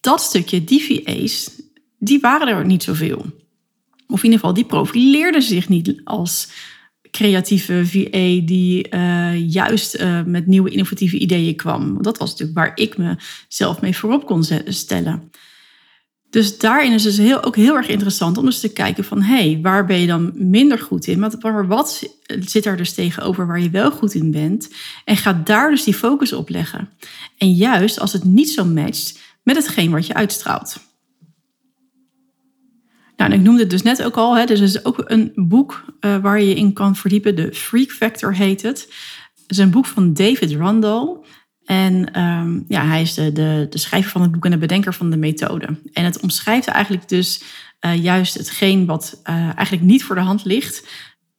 dat 0.00 0.20
stukje, 0.20 0.64
die 0.64 1.04
VA's, 1.04 1.50
die 1.98 2.20
waren 2.20 2.48
er 2.48 2.66
niet 2.66 2.82
zoveel. 2.82 3.24
Of 4.06 4.18
in 4.18 4.24
ieder 4.24 4.38
geval, 4.38 4.54
die 4.54 4.64
profileerden 4.64 5.42
zich 5.42 5.68
niet 5.68 6.00
als 6.04 6.48
creatieve 7.10 7.86
VA 7.86 8.46
die 8.46 8.86
uh, 8.90 9.50
juist 9.50 9.96
uh, 9.96 10.22
met 10.22 10.46
nieuwe 10.46 10.70
innovatieve 10.70 11.18
ideeën 11.18 11.56
kwam. 11.56 12.02
Dat 12.02 12.18
was 12.18 12.30
natuurlijk 12.30 12.58
waar 12.58 12.72
ik 12.74 12.96
mezelf 12.96 13.80
mee 13.80 13.96
voorop 13.96 14.26
kon 14.26 14.44
stellen. 14.64 15.30
Dus 16.30 16.58
daarin 16.58 16.92
is 16.92 17.04
het 17.04 17.16
dus 17.16 17.42
ook 17.44 17.56
heel 17.56 17.76
erg 17.76 17.88
interessant 17.88 18.38
om 18.38 18.44
dus 18.44 18.60
te 18.60 18.72
kijken 18.72 19.04
van... 19.04 19.22
hé, 19.22 19.34
hey, 19.34 19.58
waar 19.62 19.86
ben 19.86 20.00
je 20.00 20.06
dan 20.06 20.32
minder 20.34 20.78
goed 20.78 21.06
in? 21.06 21.18
Maar 21.18 21.66
wat 21.66 22.16
zit 22.40 22.66
er 22.66 22.76
dus 22.76 22.92
tegenover 22.92 23.46
waar 23.46 23.60
je 23.60 23.70
wel 23.70 23.90
goed 23.90 24.14
in 24.14 24.30
bent? 24.30 24.70
En 25.04 25.16
ga 25.16 25.32
daar 25.44 25.70
dus 25.70 25.84
die 25.84 25.94
focus 25.94 26.32
op 26.32 26.48
leggen. 26.48 26.88
En 27.38 27.52
juist 27.52 28.00
als 28.00 28.12
het 28.12 28.24
niet 28.24 28.50
zo 28.50 28.64
matcht 28.64 29.18
met 29.42 29.56
hetgeen 29.56 29.90
wat 29.90 30.06
je 30.06 30.14
uitstraalt. 30.14 30.89
Nou, 33.20 33.32
ik 33.32 33.40
noemde 33.40 33.60
het 33.60 33.70
dus 33.70 33.82
net 33.82 34.02
ook 34.02 34.16
al. 34.16 34.36
Hè, 34.36 34.44
dus 34.44 34.58
er 34.58 34.64
is 34.64 34.84
ook 34.84 35.02
een 35.04 35.32
boek 35.34 35.84
uh, 36.00 36.16
waar 36.16 36.42
je 36.42 36.54
in 36.54 36.72
kan 36.72 36.96
verdiepen. 36.96 37.36
De 37.36 37.52
Freak 37.52 37.90
Factor 37.90 38.34
heet 38.34 38.62
het. 38.62 38.80
Het 39.34 39.50
is 39.50 39.58
een 39.58 39.70
boek 39.70 39.86
van 39.86 40.12
David 40.12 40.52
Randall. 40.52 41.16
En 41.64 42.20
um, 42.20 42.64
ja, 42.68 42.86
hij 42.86 43.00
is 43.00 43.14
de, 43.14 43.32
de, 43.32 43.66
de, 43.70 43.78
schrijver 43.78 44.10
van 44.10 44.22
het 44.22 44.32
boek 44.32 44.44
en 44.44 44.50
de 44.50 44.58
bedenker 44.58 44.94
van 44.94 45.10
de 45.10 45.16
methode. 45.16 45.66
En 45.92 46.04
het 46.04 46.20
omschrijft 46.20 46.66
eigenlijk 46.66 47.08
dus 47.08 47.42
uh, 47.80 48.02
juist 48.02 48.34
hetgeen 48.34 48.86
wat 48.86 49.20
uh, 49.24 49.34
eigenlijk 49.34 49.82
niet 49.82 50.04
voor 50.04 50.14
de 50.14 50.20
hand 50.20 50.44
ligt. 50.44 50.88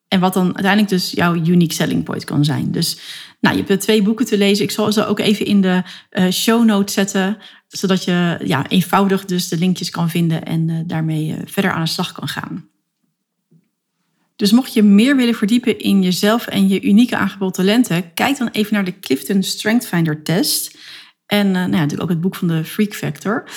En 0.07 0.19
wat 0.19 0.33
dan 0.33 0.45
uiteindelijk 0.45 0.89
dus 0.89 1.11
jouw 1.11 1.35
unique 1.35 1.73
selling 1.73 2.03
point 2.03 2.23
kan 2.23 2.45
zijn. 2.45 2.71
Dus 2.71 2.97
nou, 3.39 3.57
je 3.57 3.63
hebt 3.67 3.81
twee 3.81 4.01
boeken 4.01 4.25
te 4.25 4.37
lezen. 4.37 4.63
Ik 4.63 4.71
zal 4.71 4.91
ze 4.91 5.05
ook 5.05 5.19
even 5.19 5.45
in 5.45 5.61
de 5.61 5.83
show 6.31 6.65
notes 6.65 6.93
zetten. 6.93 7.37
Zodat 7.71 8.03
je 8.03 8.39
ja, 8.43 8.67
eenvoudig 8.67 9.25
dus 9.25 9.47
de 9.47 9.57
linkjes 9.57 9.89
kan 9.89 10.09
vinden 10.09 10.43
en 10.43 10.67
uh, 10.67 10.79
daarmee 10.85 11.27
uh, 11.27 11.37
verder 11.45 11.71
aan 11.71 11.83
de 11.83 11.89
slag 11.89 12.11
kan 12.11 12.27
gaan. 12.27 12.69
Dus 14.35 14.51
mocht 14.51 14.73
je 14.73 14.83
meer 14.83 15.15
willen 15.15 15.35
verdiepen 15.35 15.79
in 15.79 16.01
jezelf 16.01 16.47
en 16.47 16.67
je 16.67 16.81
unieke 16.81 17.17
aangeboden 17.17 17.55
talenten, 17.55 18.13
kijk 18.13 18.37
dan 18.37 18.49
even 18.51 18.73
naar 18.73 18.83
de 18.83 18.99
Clifton 18.99 19.43
Strength 19.43 19.87
Finder 19.87 20.23
test. 20.23 20.77
En 21.25 21.51
nou 21.51 21.71
ja, 21.71 21.77
natuurlijk 21.77 22.01
ook 22.01 22.09
het 22.09 22.21
boek 22.21 22.35
van 22.35 22.47
de 22.47 22.63
Freak 22.65 22.93
Factor. 22.93 23.49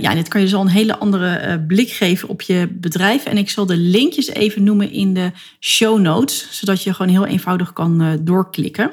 Ja, 0.00 0.14
dit 0.14 0.28
kan 0.28 0.40
je 0.40 0.48
zo 0.48 0.60
een 0.60 0.68
hele 0.68 0.98
andere 0.98 1.60
blik 1.66 1.90
geven 1.90 2.28
op 2.28 2.42
je 2.42 2.68
bedrijf. 2.72 3.24
En 3.24 3.36
ik 3.36 3.50
zal 3.50 3.66
de 3.66 3.76
linkjes 3.76 4.28
even 4.28 4.62
noemen 4.62 4.92
in 4.92 5.14
de 5.14 5.32
show 5.60 6.00
notes, 6.00 6.48
zodat 6.50 6.82
je 6.82 6.94
gewoon 6.94 7.12
heel 7.12 7.26
eenvoudig 7.26 7.72
kan 7.72 8.20
doorklikken. 8.24 8.90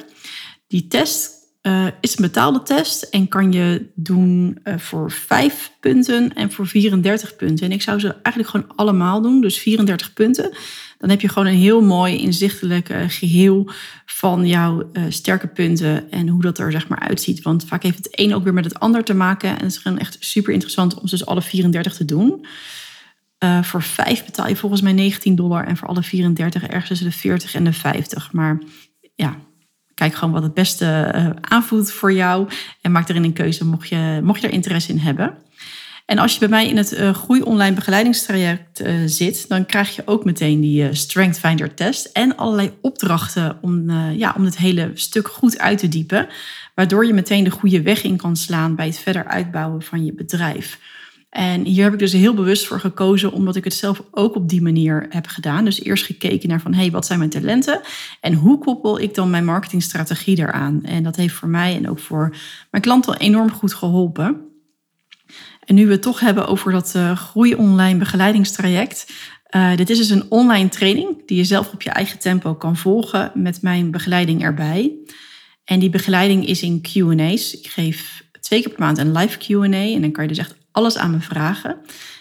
Die 0.68 0.88
test 0.88 1.37
is 2.02 2.18
een 2.18 2.22
betaalde 2.22 2.64
test 2.64 3.04
en 3.04 3.28
kan 3.28 3.52
je 3.52 3.86
doen 3.96 4.60
voor 4.78 5.12
5 5.12 5.72
punten 5.80 6.34
en 6.34 6.52
voor 6.52 6.68
34 6.68 7.36
punten. 7.36 7.66
En 7.66 7.72
ik 7.72 7.82
zou 7.82 8.00
ze 8.00 8.16
eigenlijk 8.22 8.56
gewoon 8.56 8.72
allemaal 8.76 9.22
doen, 9.22 9.42
dus 9.42 9.58
34 9.58 10.14
punten. 10.14 10.52
Dan 10.98 11.10
heb 11.10 11.22
je 11.22 11.30
gewoon 11.30 11.48
een 11.48 11.60
heel 11.60 11.82
mooi 11.82 12.18
inzichtelijk 12.18 12.90
geheel 13.08 13.72
van 14.06 14.48
jouw 14.48 14.90
uh, 14.94 15.04
sterke 15.10 15.48
punten 15.48 16.12
en 16.12 16.28
hoe 16.28 16.42
dat 16.42 16.58
er 16.58 16.72
zeg 16.72 16.88
maar 16.88 17.00
uitziet. 17.00 17.42
Want 17.42 17.66
vaak 17.66 17.84
heeft 17.84 17.98
het 17.98 18.20
een 18.20 18.36
ook 18.36 18.44
weer 18.44 18.54
met 18.54 18.66
het 18.66 18.80
ander 18.80 19.04
te 19.04 19.14
maken. 19.14 19.50
En 19.50 19.56
het 19.56 19.72
is 19.72 19.78
gewoon 19.78 20.00
echt 20.00 20.18
super 20.20 20.54
interessant 20.54 20.94
om 20.94 21.06
dus 21.06 21.26
alle 21.26 21.42
34 21.42 21.94
te 21.96 22.06
doen. 22.06 22.46
Uh, 23.44 23.64
voor 23.64 23.82
5 23.82 24.26
betaal 24.26 24.48
je 24.48 24.56
volgens 24.56 24.82
mij 24.82 24.94
19 24.94 25.36
dollar 25.36 25.68
en 25.68 25.78
voor 25.78 25.88
alle 25.88 26.04
34 26.04 26.64
ergens 26.64 26.88
tussen 26.88 27.08
de 27.08 27.14
40 27.14 27.54
en 27.54 27.64
de 27.64 27.74
50. 27.74 28.34
Maar 28.34 28.62
ja, 29.16 29.38
kijk 29.98 30.16
gewoon 30.16 30.34
wat 30.34 30.44
het 30.44 30.54
beste 30.54 31.12
uh, 31.16 31.30
aanvoelt 31.42 31.92
voor 31.92 32.14
jou 32.14 32.48
en 32.82 32.92
maak 32.92 33.10
erin 33.10 33.24
een 33.24 33.34
keuze 33.34 33.66
mocht 33.66 33.90
je, 33.90 34.20
mocht 34.24 34.42
je 34.42 34.48
er 34.48 34.54
interesse 34.54 34.92
in 34.92 34.98
hebben. 34.98 35.38
En 36.06 36.18
als 36.18 36.34
je 36.34 36.40
bij 36.40 36.48
mij 36.48 36.68
in 36.68 36.78
het 36.78 36.94
uh, 36.94 37.14
Groei 37.14 37.42
Online 37.42 37.76
begeleidingstraject 37.76 38.82
uh, 38.82 38.94
zit, 39.06 39.48
dan 39.48 39.66
krijg 39.66 39.96
je 39.96 40.02
ook 40.06 40.26
meteen 40.26 40.62
die 40.62 40.94
Strength 40.96 41.40
Finder 41.40 41.74
test 41.74 42.06
en 42.06 42.36
allerlei 42.36 42.72
opdrachten 42.82 43.58
om, 43.62 43.92
ja, 44.12 44.34
om 44.38 44.46
het 44.46 44.58
hele 44.58 44.92
stuk 44.94 45.28
goed 45.28 45.60
uit 45.60 45.78
te 45.78 45.88
diepen, 45.88 46.28
waardoor 46.76 47.06
je 47.06 47.14
meteen 47.14 47.44
de 47.44 47.50
goede 47.50 47.82
weg 47.82 48.04
in 48.04 48.18
kan 48.18 48.36
slaan 48.36 48.76
bij 48.76 48.86
het 48.86 49.00
verder 49.00 49.26
uitbouwen 49.26 49.82
van 49.82 50.06
je 50.06 50.14
bedrijf. 50.14 50.80
En 51.38 51.66
hier 51.66 51.84
heb 51.84 51.94
ik 51.94 52.00
dus 52.00 52.14
heel 52.14 52.34
bewust 52.34 52.66
voor 52.66 52.80
gekozen, 52.80 53.32
omdat 53.32 53.56
ik 53.56 53.64
het 53.64 53.74
zelf 53.74 54.04
ook 54.12 54.36
op 54.36 54.50
die 54.50 54.62
manier 54.62 55.06
heb 55.10 55.28
gedaan. 55.28 55.66
Dus 55.66 55.84
eerst 55.84 56.06
gekeken 56.06 56.50
naar 56.50 56.62
van, 56.62 56.74
hé, 56.74 56.82
hey, 56.82 56.92
wat 56.92 57.06
zijn 57.06 57.20
mijn 57.20 57.32
talenten? 57.32 57.82
En 58.22 58.34
hoe 58.34 58.60
koppel 58.60 59.00
ik 59.00 59.16
dan 59.16 59.30
mijn 59.30 59.46
marketingstrategie 59.46 60.36
daaraan? 60.36 60.84
En 60.84 61.04
dat 61.04 61.16
heeft 61.16 61.34
voor 61.34 61.48
mij 61.48 61.76
en 61.76 61.90
ook 61.90 62.00
voor 62.00 62.36
mijn 62.72 62.84
klanten 62.84 63.18
enorm 63.18 63.52
goed 63.52 63.74
geholpen. 63.74 64.42
En 65.66 65.76
nu 65.76 65.86
we 65.86 65.92
het 65.92 66.02
toch 66.02 66.20
hebben 66.20 66.48
over 66.48 66.72
dat 66.72 66.94
uh, 66.96 67.18
groei 67.18 67.56
online 67.56 68.00
begeleidingstraject. 68.00 69.12
Uh, 69.56 69.76
dit 69.76 69.90
is 69.90 69.98
dus 69.98 70.10
een 70.10 70.32
online 70.32 70.70
training 70.70 71.28
die 71.28 71.38
je 71.38 71.44
zelf 71.44 71.74
op 71.74 71.82
je 71.82 71.90
eigen 71.90 72.20
tempo 72.20 72.56
kan 72.56 72.78
volgen 72.78 73.32
met 73.34 73.62
mijn 73.62 73.92
begeleiding 73.92 74.44
erbij. 74.44 74.94
En 75.64 75.80
die 75.80 75.90
begeleiding 75.90 76.48
is 76.48 76.62
in 76.62 76.82
Q&A's. 76.82 77.54
Ik 77.54 77.68
geef 77.68 78.26
twee 78.40 78.62
keer 78.62 78.72
per 78.72 78.80
maand 78.80 78.98
een 78.98 79.12
live 79.12 79.38
Q&A 79.38 79.94
en 79.94 80.02
dan 80.02 80.12
kan 80.12 80.24
je 80.24 80.30
dus 80.30 80.38
echt 80.38 80.56
alles 80.78 80.98
aan 80.98 81.12
me 81.12 81.20
vragen. 81.20 81.78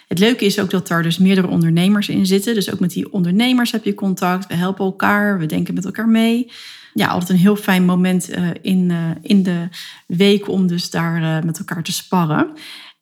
Het 0.08 0.18
leuke 0.18 0.44
is 0.44 0.58
ook 0.58 0.70
dat 0.70 0.88
daar 0.88 1.02
dus 1.02 1.18
meerdere 1.18 1.46
ondernemers 1.46 2.08
in 2.08 2.26
zitten. 2.26 2.54
Dus 2.54 2.72
ook 2.72 2.80
met 2.80 2.90
die 2.90 3.12
ondernemers 3.12 3.72
heb 3.72 3.84
je 3.84 3.94
contact. 3.94 4.46
We 4.46 4.54
helpen 4.54 4.84
elkaar, 4.84 5.38
we 5.38 5.46
denken 5.46 5.74
met 5.74 5.84
elkaar 5.84 6.08
mee. 6.08 6.50
Ja, 6.94 7.06
altijd 7.06 7.30
een 7.30 7.36
heel 7.36 7.56
fijn 7.56 7.84
moment 7.84 8.38
uh, 8.38 8.48
in, 8.62 8.90
uh, 8.90 9.10
in 9.22 9.42
de 9.42 9.68
week 10.06 10.48
om 10.48 10.66
dus 10.66 10.90
daar 10.90 11.22
uh, 11.22 11.44
met 11.44 11.58
elkaar 11.58 11.82
te 11.82 11.92
sparren. 11.92 12.50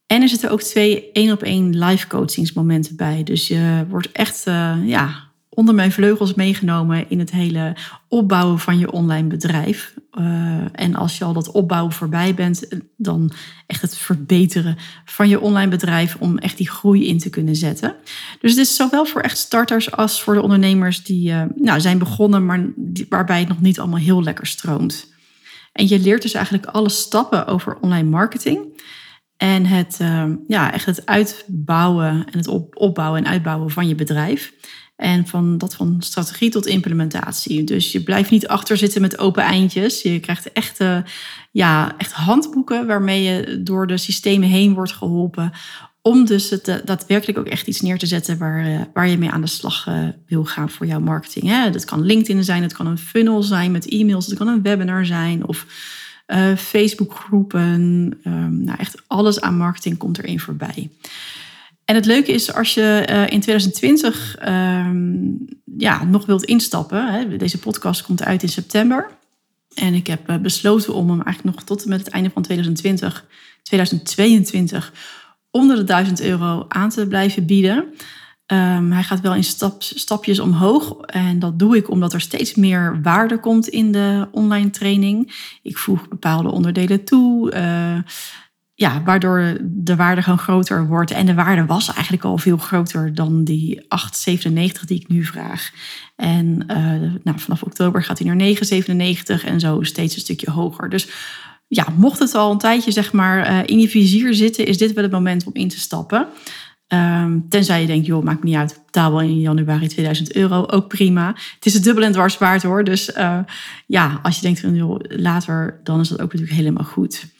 En 0.07 0.23
er 0.23 0.29
zitten 0.29 0.51
ook 0.51 0.63
twee 0.63 1.13
één 1.13 1.33
op 1.33 1.43
één 1.43 1.79
live 1.79 2.07
coachingsmomenten 2.07 2.97
bij. 2.97 3.23
Dus 3.23 3.49
je 3.49 3.85
wordt 3.89 4.13
echt 4.13 4.45
ja, 4.85 5.15
onder 5.49 5.75
mijn 5.75 5.93
vleugels 5.93 6.35
meegenomen 6.35 7.11
in 7.11 7.19
het 7.19 7.31
hele 7.31 7.77
opbouwen 8.09 8.59
van 8.59 8.79
je 8.79 8.93
online 8.93 9.29
bedrijf. 9.29 9.95
Uh, 10.19 10.65
en 10.73 10.95
als 10.95 11.19
je 11.19 11.25
al 11.25 11.33
dat 11.33 11.51
opbouwen 11.51 11.93
voorbij 11.93 12.35
bent, 12.35 12.69
dan 12.97 13.33
echt 13.67 13.83
het 13.83 13.97
verbeteren 13.97 14.77
van 15.05 15.29
je 15.29 15.41
online 15.41 15.71
bedrijf 15.71 16.17
om 16.19 16.39
echt 16.39 16.57
die 16.57 16.69
groei 16.69 17.07
in 17.07 17.19
te 17.19 17.31
kunnen 17.31 17.57
zetten. 17.57 17.95
Dus 18.41 18.51
het 18.51 18.61
is 18.61 18.77
zowel 18.77 19.05
voor 19.05 19.21
echt 19.21 19.39
starters 19.39 19.91
als 19.91 20.23
voor 20.23 20.35
de 20.35 20.43
ondernemers 20.43 21.05
die 21.05 21.31
uh, 21.31 21.43
nou, 21.55 21.81
zijn 21.81 21.99
begonnen, 21.99 22.47
maar 22.47 22.67
waarbij 23.09 23.39
het 23.39 23.49
nog 23.49 23.61
niet 23.61 23.79
allemaal 23.79 23.99
heel 23.99 24.23
lekker 24.23 24.47
stroomt. 24.47 25.13
En 25.73 25.89
je 25.89 26.01
leert 26.01 26.23
dus 26.23 26.35
eigenlijk 26.35 26.67
alle 26.67 26.89
stappen 26.89 27.47
over 27.47 27.79
online 27.81 28.09
marketing. 28.09 28.83
En 29.37 29.67
het, 29.67 29.97
ja, 30.49 30.73
echt 30.73 30.87
het 30.87 31.07
uitbouwen 31.07 32.09
en 32.09 32.39
het 32.39 32.49
op, 32.49 32.77
opbouwen 32.77 33.25
en 33.25 33.31
uitbouwen 33.31 33.71
van 33.71 33.89
je 33.89 33.95
bedrijf. 33.95 34.53
En 34.97 35.27
van 35.27 35.59
dat 35.59 35.75
van 35.75 35.97
strategie 35.99 36.51
tot 36.51 36.67
implementatie. 36.67 37.65
Dus 37.65 37.93
je 37.93 38.03
blijft 38.03 38.31
niet 38.31 38.49
achterzitten 38.49 39.01
met 39.01 39.19
open 39.19 39.43
eindjes. 39.43 40.03
Je 40.03 40.21
krijgt 40.21 40.53
echt, 40.53 40.81
uh, 40.81 40.99
ja, 41.51 41.95
echt 41.99 42.13
handboeken 42.13 42.87
waarmee 42.87 43.23
je 43.23 43.63
door 43.63 43.87
de 43.87 43.97
systemen 43.97 44.49
heen 44.49 44.75
wordt 44.75 44.93
geholpen 44.93 45.53
Om 46.03 46.25
dus 46.25 46.51
het, 46.51 46.69
uh, 46.69 46.75
daadwerkelijk 46.85 47.39
ook 47.39 47.47
echt 47.47 47.67
iets 47.67 47.81
neer 47.81 47.99
te 47.99 48.07
zetten 48.07 48.39
waar, 48.39 48.67
uh, 48.67 48.81
waar 48.93 49.09
je 49.09 49.19
mee 49.19 49.31
aan 49.31 49.41
de 49.41 49.47
slag 49.47 49.87
uh, 49.87 50.09
wil 50.27 50.45
gaan 50.45 50.71
voor 50.71 50.87
jouw 50.87 51.01
marketing. 51.01 51.71
Dat 51.73 51.85
kan 51.85 52.05
LinkedIn 52.07 52.45
zijn, 52.45 52.63
het 52.63 52.73
kan 52.73 52.87
een 52.87 52.99
funnel 52.99 53.43
zijn 53.43 53.71
met 53.71 53.89
e-mails, 53.89 54.27
het 54.27 54.39
kan 54.39 54.49
een 54.49 54.63
webinar 54.63 55.07
zijn 55.07 55.47
of 55.47 55.67
Facebookgroepen. 56.57 57.71
Um, 58.25 58.65
nou, 58.65 58.79
echt 58.79 59.03
alles 59.07 59.41
aan 59.41 59.57
marketing 59.57 59.97
komt 59.99 60.19
erin 60.19 60.41
voorbij. 60.41 60.91
En 61.85 61.95
het 61.95 62.07
leuke 62.07 62.33
is 62.33 62.55
als 62.55 62.75
je 62.75 63.05
in 63.31 63.41
2020 63.41 64.37
um, 64.49 65.45
ja, 65.79 66.05
nog 66.05 66.27
wilt 66.27 66.45
instappen. 66.45 67.13
Hè? 67.13 67.37
Deze 67.37 67.59
podcast 67.59 68.03
komt 68.03 68.25
uit 68.25 68.43
in 68.43 68.49
september. 68.49 69.11
En 69.75 69.95
ik 69.95 70.07
heb 70.07 70.39
besloten 70.43 70.95
om 70.95 71.11
hem 71.11 71.23
eigenlijk 71.23 71.57
nog 71.57 71.67
tot 71.67 71.83
en 71.83 71.89
met 71.89 71.99
het 71.99 72.09
einde 72.09 72.31
van 72.31 72.43
2020, 72.43 73.27
2022 73.63 74.93
onder 75.51 75.77
de 75.77 75.85
1000 75.85 76.21
euro 76.21 76.65
aan 76.69 76.91
te 76.91 77.07
blijven 77.07 77.47
bieden. 77.47 77.95
Um, 78.47 78.93
hij 78.93 79.03
gaat 79.03 79.21
wel 79.21 79.35
in 79.35 79.45
stap, 79.45 79.83
stapjes 79.83 80.39
omhoog. 80.39 81.01
En 81.01 81.39
dat 81.39 81.59
doe 81.59 81.77
ik 81.77 81.91
omdat 81.91 82.13
er 82.13 82.21
steeds 82.21 82.55
meer 82.55 83.03
waarde 83.03 83.39
komt 83.39 83.69
in 83.69 83.93
de 83.93 84.29
online 84.31 84.71
training. 84.71 85.33
Ik 85.63 85.79
voeg 85.79 86.09
bepaalde 86.09 86.51
onderdelen 86.51 87.05
toe. 87.05 87.55
Uh, 87.55 87.99
ja, 88.75 89.03
waardoor 89.03 89.59
de 89.63 89.97
waarde 89.97 90.23
gewoon 90.23 90.39
groter 90.39 90.87
wordt. 90.87 91.11
En 91.11 91.27
de 91.27 91.35
waarde 91.35 91.67
was 91.67 91.93
eigenlijk 91.93 92.25
al 92.25 92.39
veel 92.39 92.57
groter 92.57 93.15
dan 93.15 93.45
die 93.45 93.81
8,97 93.81 94.49
die 94.87 95.01
ik 95.01 95.09
nu 95.09 95.25
vraag. 95.25 95.71
En 96.17 96.65
uh, 96.69 96.77
nou, 97.25 97.39
vanaf 97.39 97.63
oktober 97.63 98.03
gaat 98.03 98.19
hij 98.19 98.35
naar 98.35 98.55
9,97 99.43 99.45
en 99.45 99.61
zo 99.61 99.83
steeds 99.83 100.15
een 100.15 100.21
stukje 100.21 100.51
hoger. 100.51 100.89
Dus 100.89 101.09
ja, 101.69 101.87
mocht 101.97 102.19
het 102.19 102.35
al 102.35 102.53
een 102.53 102.59
tijdje 102.59 102.91
zeg 102.91 103.13
maar, 103.13 103.51
uh, 103.51 103.59
in 103.67 103.81
je 103.81 103.89
vizier 103.89 104.35
zitten, 104.35 104.67
is 104.67 104.79
dit 104.79 104.93
wel 104.93 105.05
het 105.05 105.13
moment 105.13 105.45
om 105.45 105.55
in 105.55 105.69
te 105.69 105.81
stappen. 105.81 106.29
Um, 106.89 107.49
tenzij 107.49 107.81
je 107.81 107.87
denkt, 107.87 108.07
joh, 108.07 108.25
maakt 108.25 108.43
niet 108.43 108.55
uit, 108.55 108.81
betaalbaar 108.85 109.25
in 109.25 109.41
januari 109.41 109.89
2000 109.89 110.35
euro, 110.35 110.67
ook 110.67 110.89
prima. 110.89 111.27
Het 111.55 111.67
is 111.67 111.75
het 111.75 111.85
dubbel 111.85 112.05
en 112.05 112.13
dwars 112.13 112.39
waard 112.39 112.63
hoor. 112.63 112.85
Dus 112.85 113.09
uh, 113.17 113.39
ja, 113.87 114.21
als 114.23 114.37
je 114.37 114.43
denkt, 114.43 114.61
joh, 114.61 115.01
later, 115.09 115.81
dan 115.85 116.01
is 116.01 116.09
dat 116.09 116.21
ook 116.21 116.33
natuurlijk 116.33 116.59
helemaal 116.59 116.85
goed. 116.85 117.34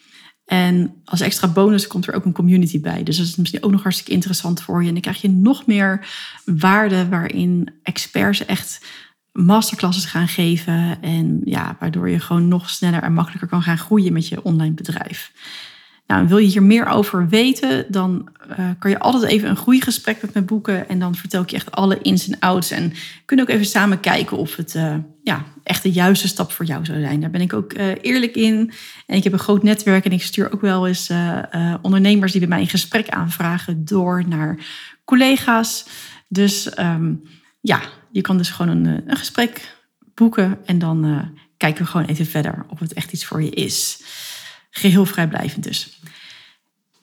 En 0.45 1.01
als 1.05 1.21
extra 1.21 1.47
bonus 1.47 1.87
komt 1.87 2.07
er 2.07 2.13
ook 2.13 2.25
een 2.25 2.33
community 2.33 2.81
bij. 2.81 3.03
Dus 3.03 3.17
dat 3.17 3.25
is 3.25 3.35
misschien 3.35 3.63
ook 3.63 3.71
nog 3.71 3.81
hartstikke 3.83 4.11
interessant 4.11 4.61
voor 4.61 4.81
je. 4.81 4.87
En 4.87 4.93
dan 4.93 5.01
krijg 5.01 5.21
je 5.21 5.29
nog 5.29 5.65
meer 5.65 6.07
waarde 6.45 7.07
waarin 7.07 7.69
experts 7.83 8.45
echt 8.45 8.85
masterclasses 9.31 10.05
gaan 10.05 10.27
geven. 10.27 11.01
En 11.01 11.41
ja, 11.43 11.75
waardoor 11.79 12.09
je 12.09 12.19
gewoon 12.19 12.47
nog 12.47 12.69
sneller 12.69 13.03
en 13.03 13.13
makkelijker 13.13 13.47
kan 13.47 13.61
gaan 13.61 13.77
groeien 13.77 14.13
met 14.13 14.27
je 14.27 14.43
online 14.43 14.73
bedrijf. 14.73 15.31
Nou, 16.07 16.27
wil 16.27 16.37
je 16.37 16.47
hier 16.47 16.63
meer 16.63 16.85
over 16.85 17.29
weten, 17.29 17.85
dan 17.89 18.29
uh, 18.49 18.69
kan 18.79 18.91
je 18.91 18.99
altijd 18.99 19.23
even 19.23 19.49
een 19.49 19.55
groeigesprek 19.55 20.21
met 20.21 20.33
me 20.33 20.41
boeken. 20.41 20.89
En 20.89 20.99
dan 20.99 21.15
vertel 21.15 21.41
ik 21.41 21.49
je 21.49 21.55
echt 21.55 21.71
alle 21.71 21.99
ins 22.01 22.29
en 22.29 22.39
outs. 22.39 22.71
En 22.71 22.93
kunnen 23.25 23.45
ook 23.45 23.51
even 23.51 23.65
samen 23.65 23.99
kijken 23.99 24.37
of 24.37 24.55
het 24.55 24.75
uh, 24.75 24.95
ja, 25.23 25.43
echt 25.63 25.83
de 25.83 25.91
juiste 25.91 26.27
stap 26.27 26.51
voor 26.51 26.65
jou 26.65 26.85
zou 26.85 26.99
zijn. 26.99 27.21
Daar 27.21 27.29
ben 27.29 27.41
ik 27.41 27.53
ook 27.53 27.73
uh, 27.73 27.85
eerlijk 28.01 28.35
in. 28.35 28.71
En 29.05 29.17
ik 29.17 29.23
heb 29.23 29.33
een 29.33 29.39
groot 29.39 29.63
netwerk 29.63 30.05
en 30.05 30.11
ik 30.11 30.21
stuur 30.21 30.53
ook 30.53 30.61
wel 30.61 30.87
eens 30.87 31.11
ondernemers 31.81 32.31
die 32.31 32.41
bij 32.41 32.49
mij 32.49 32.59
een 32.59 32.67
gesprek 32.67 33.09
aanvragen 33.09 33.85
door 33.85 34.23
naar 34.27 34.57
collega's. 35.05 35.85
Dus 36.27 36.79
um, 36.79 37.23
ja, 37.61 37.81
je 38.11 38.21
kan 38.21 38.37
dus 38.37 38.49
gewoon 38.49 38.77
een, 38.77 39.03
een 39.09 39.17
gesprek 39.17 39.77
boeken 40.13 40.57
en 40.65 40.79
dan 40.79 41.31
kijken 41.57 41.83
we 41.83 41.89
gewoon 41.89 42.07
even 42.07 42.25
verder 42.25 42.65
of 42.69 42.79
het 42.79 42.93
echt 42.93 43.13
iets 43.13 43.25
voor 43.25 43.43
je 43.43 43.49
is. 43.49 44.03
Geheel 44.77 45.05
vrijblijvend 45.05 45.63
dus. 45.63 45.99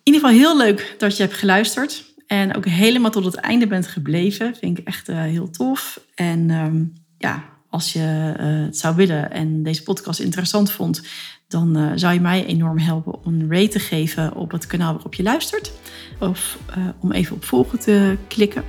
In 0.02 0.12
ieder 0.12 0.20
geval 0.20 0.36
heel 0.36 0.56
leuk 0.56 0.94
dat 0.98 1.16
je 1.16 1.22
hebt 1.22 1.34
geluisterd 1.34 2.04
en 2.26 2.56
ook 2.56 2.66
helemaal 2.66 3.10
tot 3.10 3.24
het 3.24 3.34
einde 3.34 3.66
bent 3.66 3.86
gebleven. 3.86 4.56
Vind 4.56 4.78
ik 4.78 4.86
echt 4.86 5.08
uh, 5.08 5.20
heel 5.20 5.50
tof. 5.50 6.00
En 6.14 6.50
um, 6.50 6.92
ja, 7.18 7.44
als 7.68 7.92
je 7.92 8.34
uh, 8.40 8.64
het 8.64 8.78
zou 8.78 8.96
willen 8.96 9.30
en 9.30 9.62
deze 9.62 9.82
podcast 9.82 10.20
interessant 10.20 10.72
vond, 10.72 11.02
dan 11.48 11.78
uh, 11.78 11.92
zou 11.94 12.14
je 12.14 12.20
mij 12.20 12.46
enorm 12.46 12.78
helpen 12.78 13.24
om 13.24 13.40
een 13.40 13.50
rate 13.50 13.68
te 13.68 13.78
geven 13.78 14.34
op 14.34 14.50
het 14.50 14.66
kanaal 14.66 14.92
waarop 14.92 15.14
je 15.14 15.22
luistert. 15.22 15.72
Of 16.18 16.58
om 17.00 17.12
even 17.12 17.36
op 17.36 17.44
volgen 17.44 17.78
te 17.78 18.16
klikken. 18.28 18.64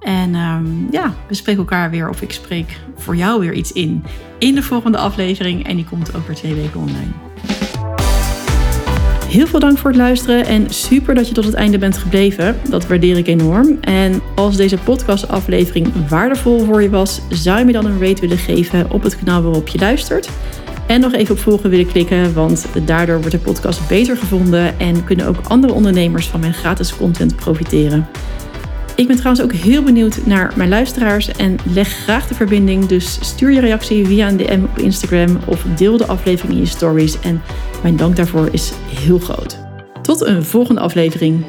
En 0.00 0.34
um, 0.34 0.88
ja, 0.90 1.14
we 1.28 1.34
spreken 1.34 1.60
elkaar 1.60 1.90
weer 1.90 2.08
of 2.08 2.22
ik 2.22 2.32
spreek 2.32 2.80
voor 2.96 3.16
jou 3.16 3.40
weer 3.40 3.52
iets 3.52 3.72
in 3.72 4.04
in 4.38 4.54
de 4.54 4.62
volgende 4.62 4.98
aflevering. 4.98 5.66
En 5.66 5.76
die 5.76 5.84
komt 5.84 6.14
over 6.14 6.34
twee 6.34 6.54
weken 6.54 6.80
online. 6.80 7.27
Heel 9.28 9.46
veel 9.46 9.60
dank 9.60 9.78
voor 9.78 9.90
het 9.90 9.98
luisteren 9.98 10.46
en 10.46 10.70
super 10.70 11.14
dat 11.14 11.28
je 11.28 11.34
tot 11.34 11.44
het 11.44 11.54
einde 11.54 11.78
bent 11.78 11.98
gebleven. 11.98 12.56
Dat 12.70 12.86
waardeer 12.86 13.16
ik 13.16 13.26
enorm. 13.26 13.78
En 13.80 14.22
als 14.34 14.56
deze 14.56 14.76
podcastaflevering 14.76 16.08
waardevol 16.08 16.64
voor 16.64 16.82
je 16.82 16.90
was, 16.90 17.20
zou 17.30 17.58
je 17.58 17.64
me 17.64 17.72
dan 17.72 17.86
een 17.86 18.00
rate 18.00 18.20
willen 18.20 18.38
geven 18.38 18.90
op 18.90 19.02
het 19.02 19.18
kanaal 19.18 19.42
waarop 19.42 19.68
je 19.68 19.78
luistert. 19.78 20.28
En 20.86 21.00
nog 21.00 21.12
even 21.12 21.34
op 21.34 21.40
volgen 21.40 21.70
willen 21.70 21.86
klikken, 21.86 22.34
want 22.34 22.66
daardoor 22.84 23.16
wordt 23.16 23.30
de 23.32 23.38
podcast 23.38 23.88
beter 23.88 24.16
gevonden 24.16 24.78
en 24.78 25.04
kunnen 25.04 25.26
ook 25.26 25.46
andere 25.48 25.72
ondernemers 25.72 26.26
van 26.26 26.40
mijn 26.40 26.54
gratis 26.54 26.96
content 26.96 27.36
profiteren. 27.36 28.08
Ik 28.98 29.06
ben 29.06 29.16
trouwens 29.16 29.44
ook 29.44 29.52
heel 29.52 29.82
benieuwd 29.82 30.26
naar 30.26 30.52
mijn 30.56 30.68
luisteraars 30.68 31.28
en 31.28 31.56
leg 31.72 31.88
graag 31.88 32.26
de 32.26 32.34
verbinding. 32.34 32.86
Dus 32.86 33.18
stuur 33.20 33.50
je 33.50 33.60
reactie 33.60 34.06
via 34.06 34.28
een 34.28 34.36
DM 34.36 34.62
op 34.62 34.78
Instagram 34.78 35.38
of 35.46 35.62
deel 35.76 35.96
de 35.96 36.06
aflevering 36.06 36.54
in 36.54 36.60
je 36.60 36.66
stories. 36.66 37.20
En 37.20 37.42
mijn 37.82 37.96
dank 37.96 38.16
daarvoor 38.16 38.48
is 38.52 38.72
heel 38.86 39.18
groot. 39.18 39.58
Tot 40.02 40.20
een 40.20 40.44
volgende 40.44 40.80
aflevering. 40.80 41.44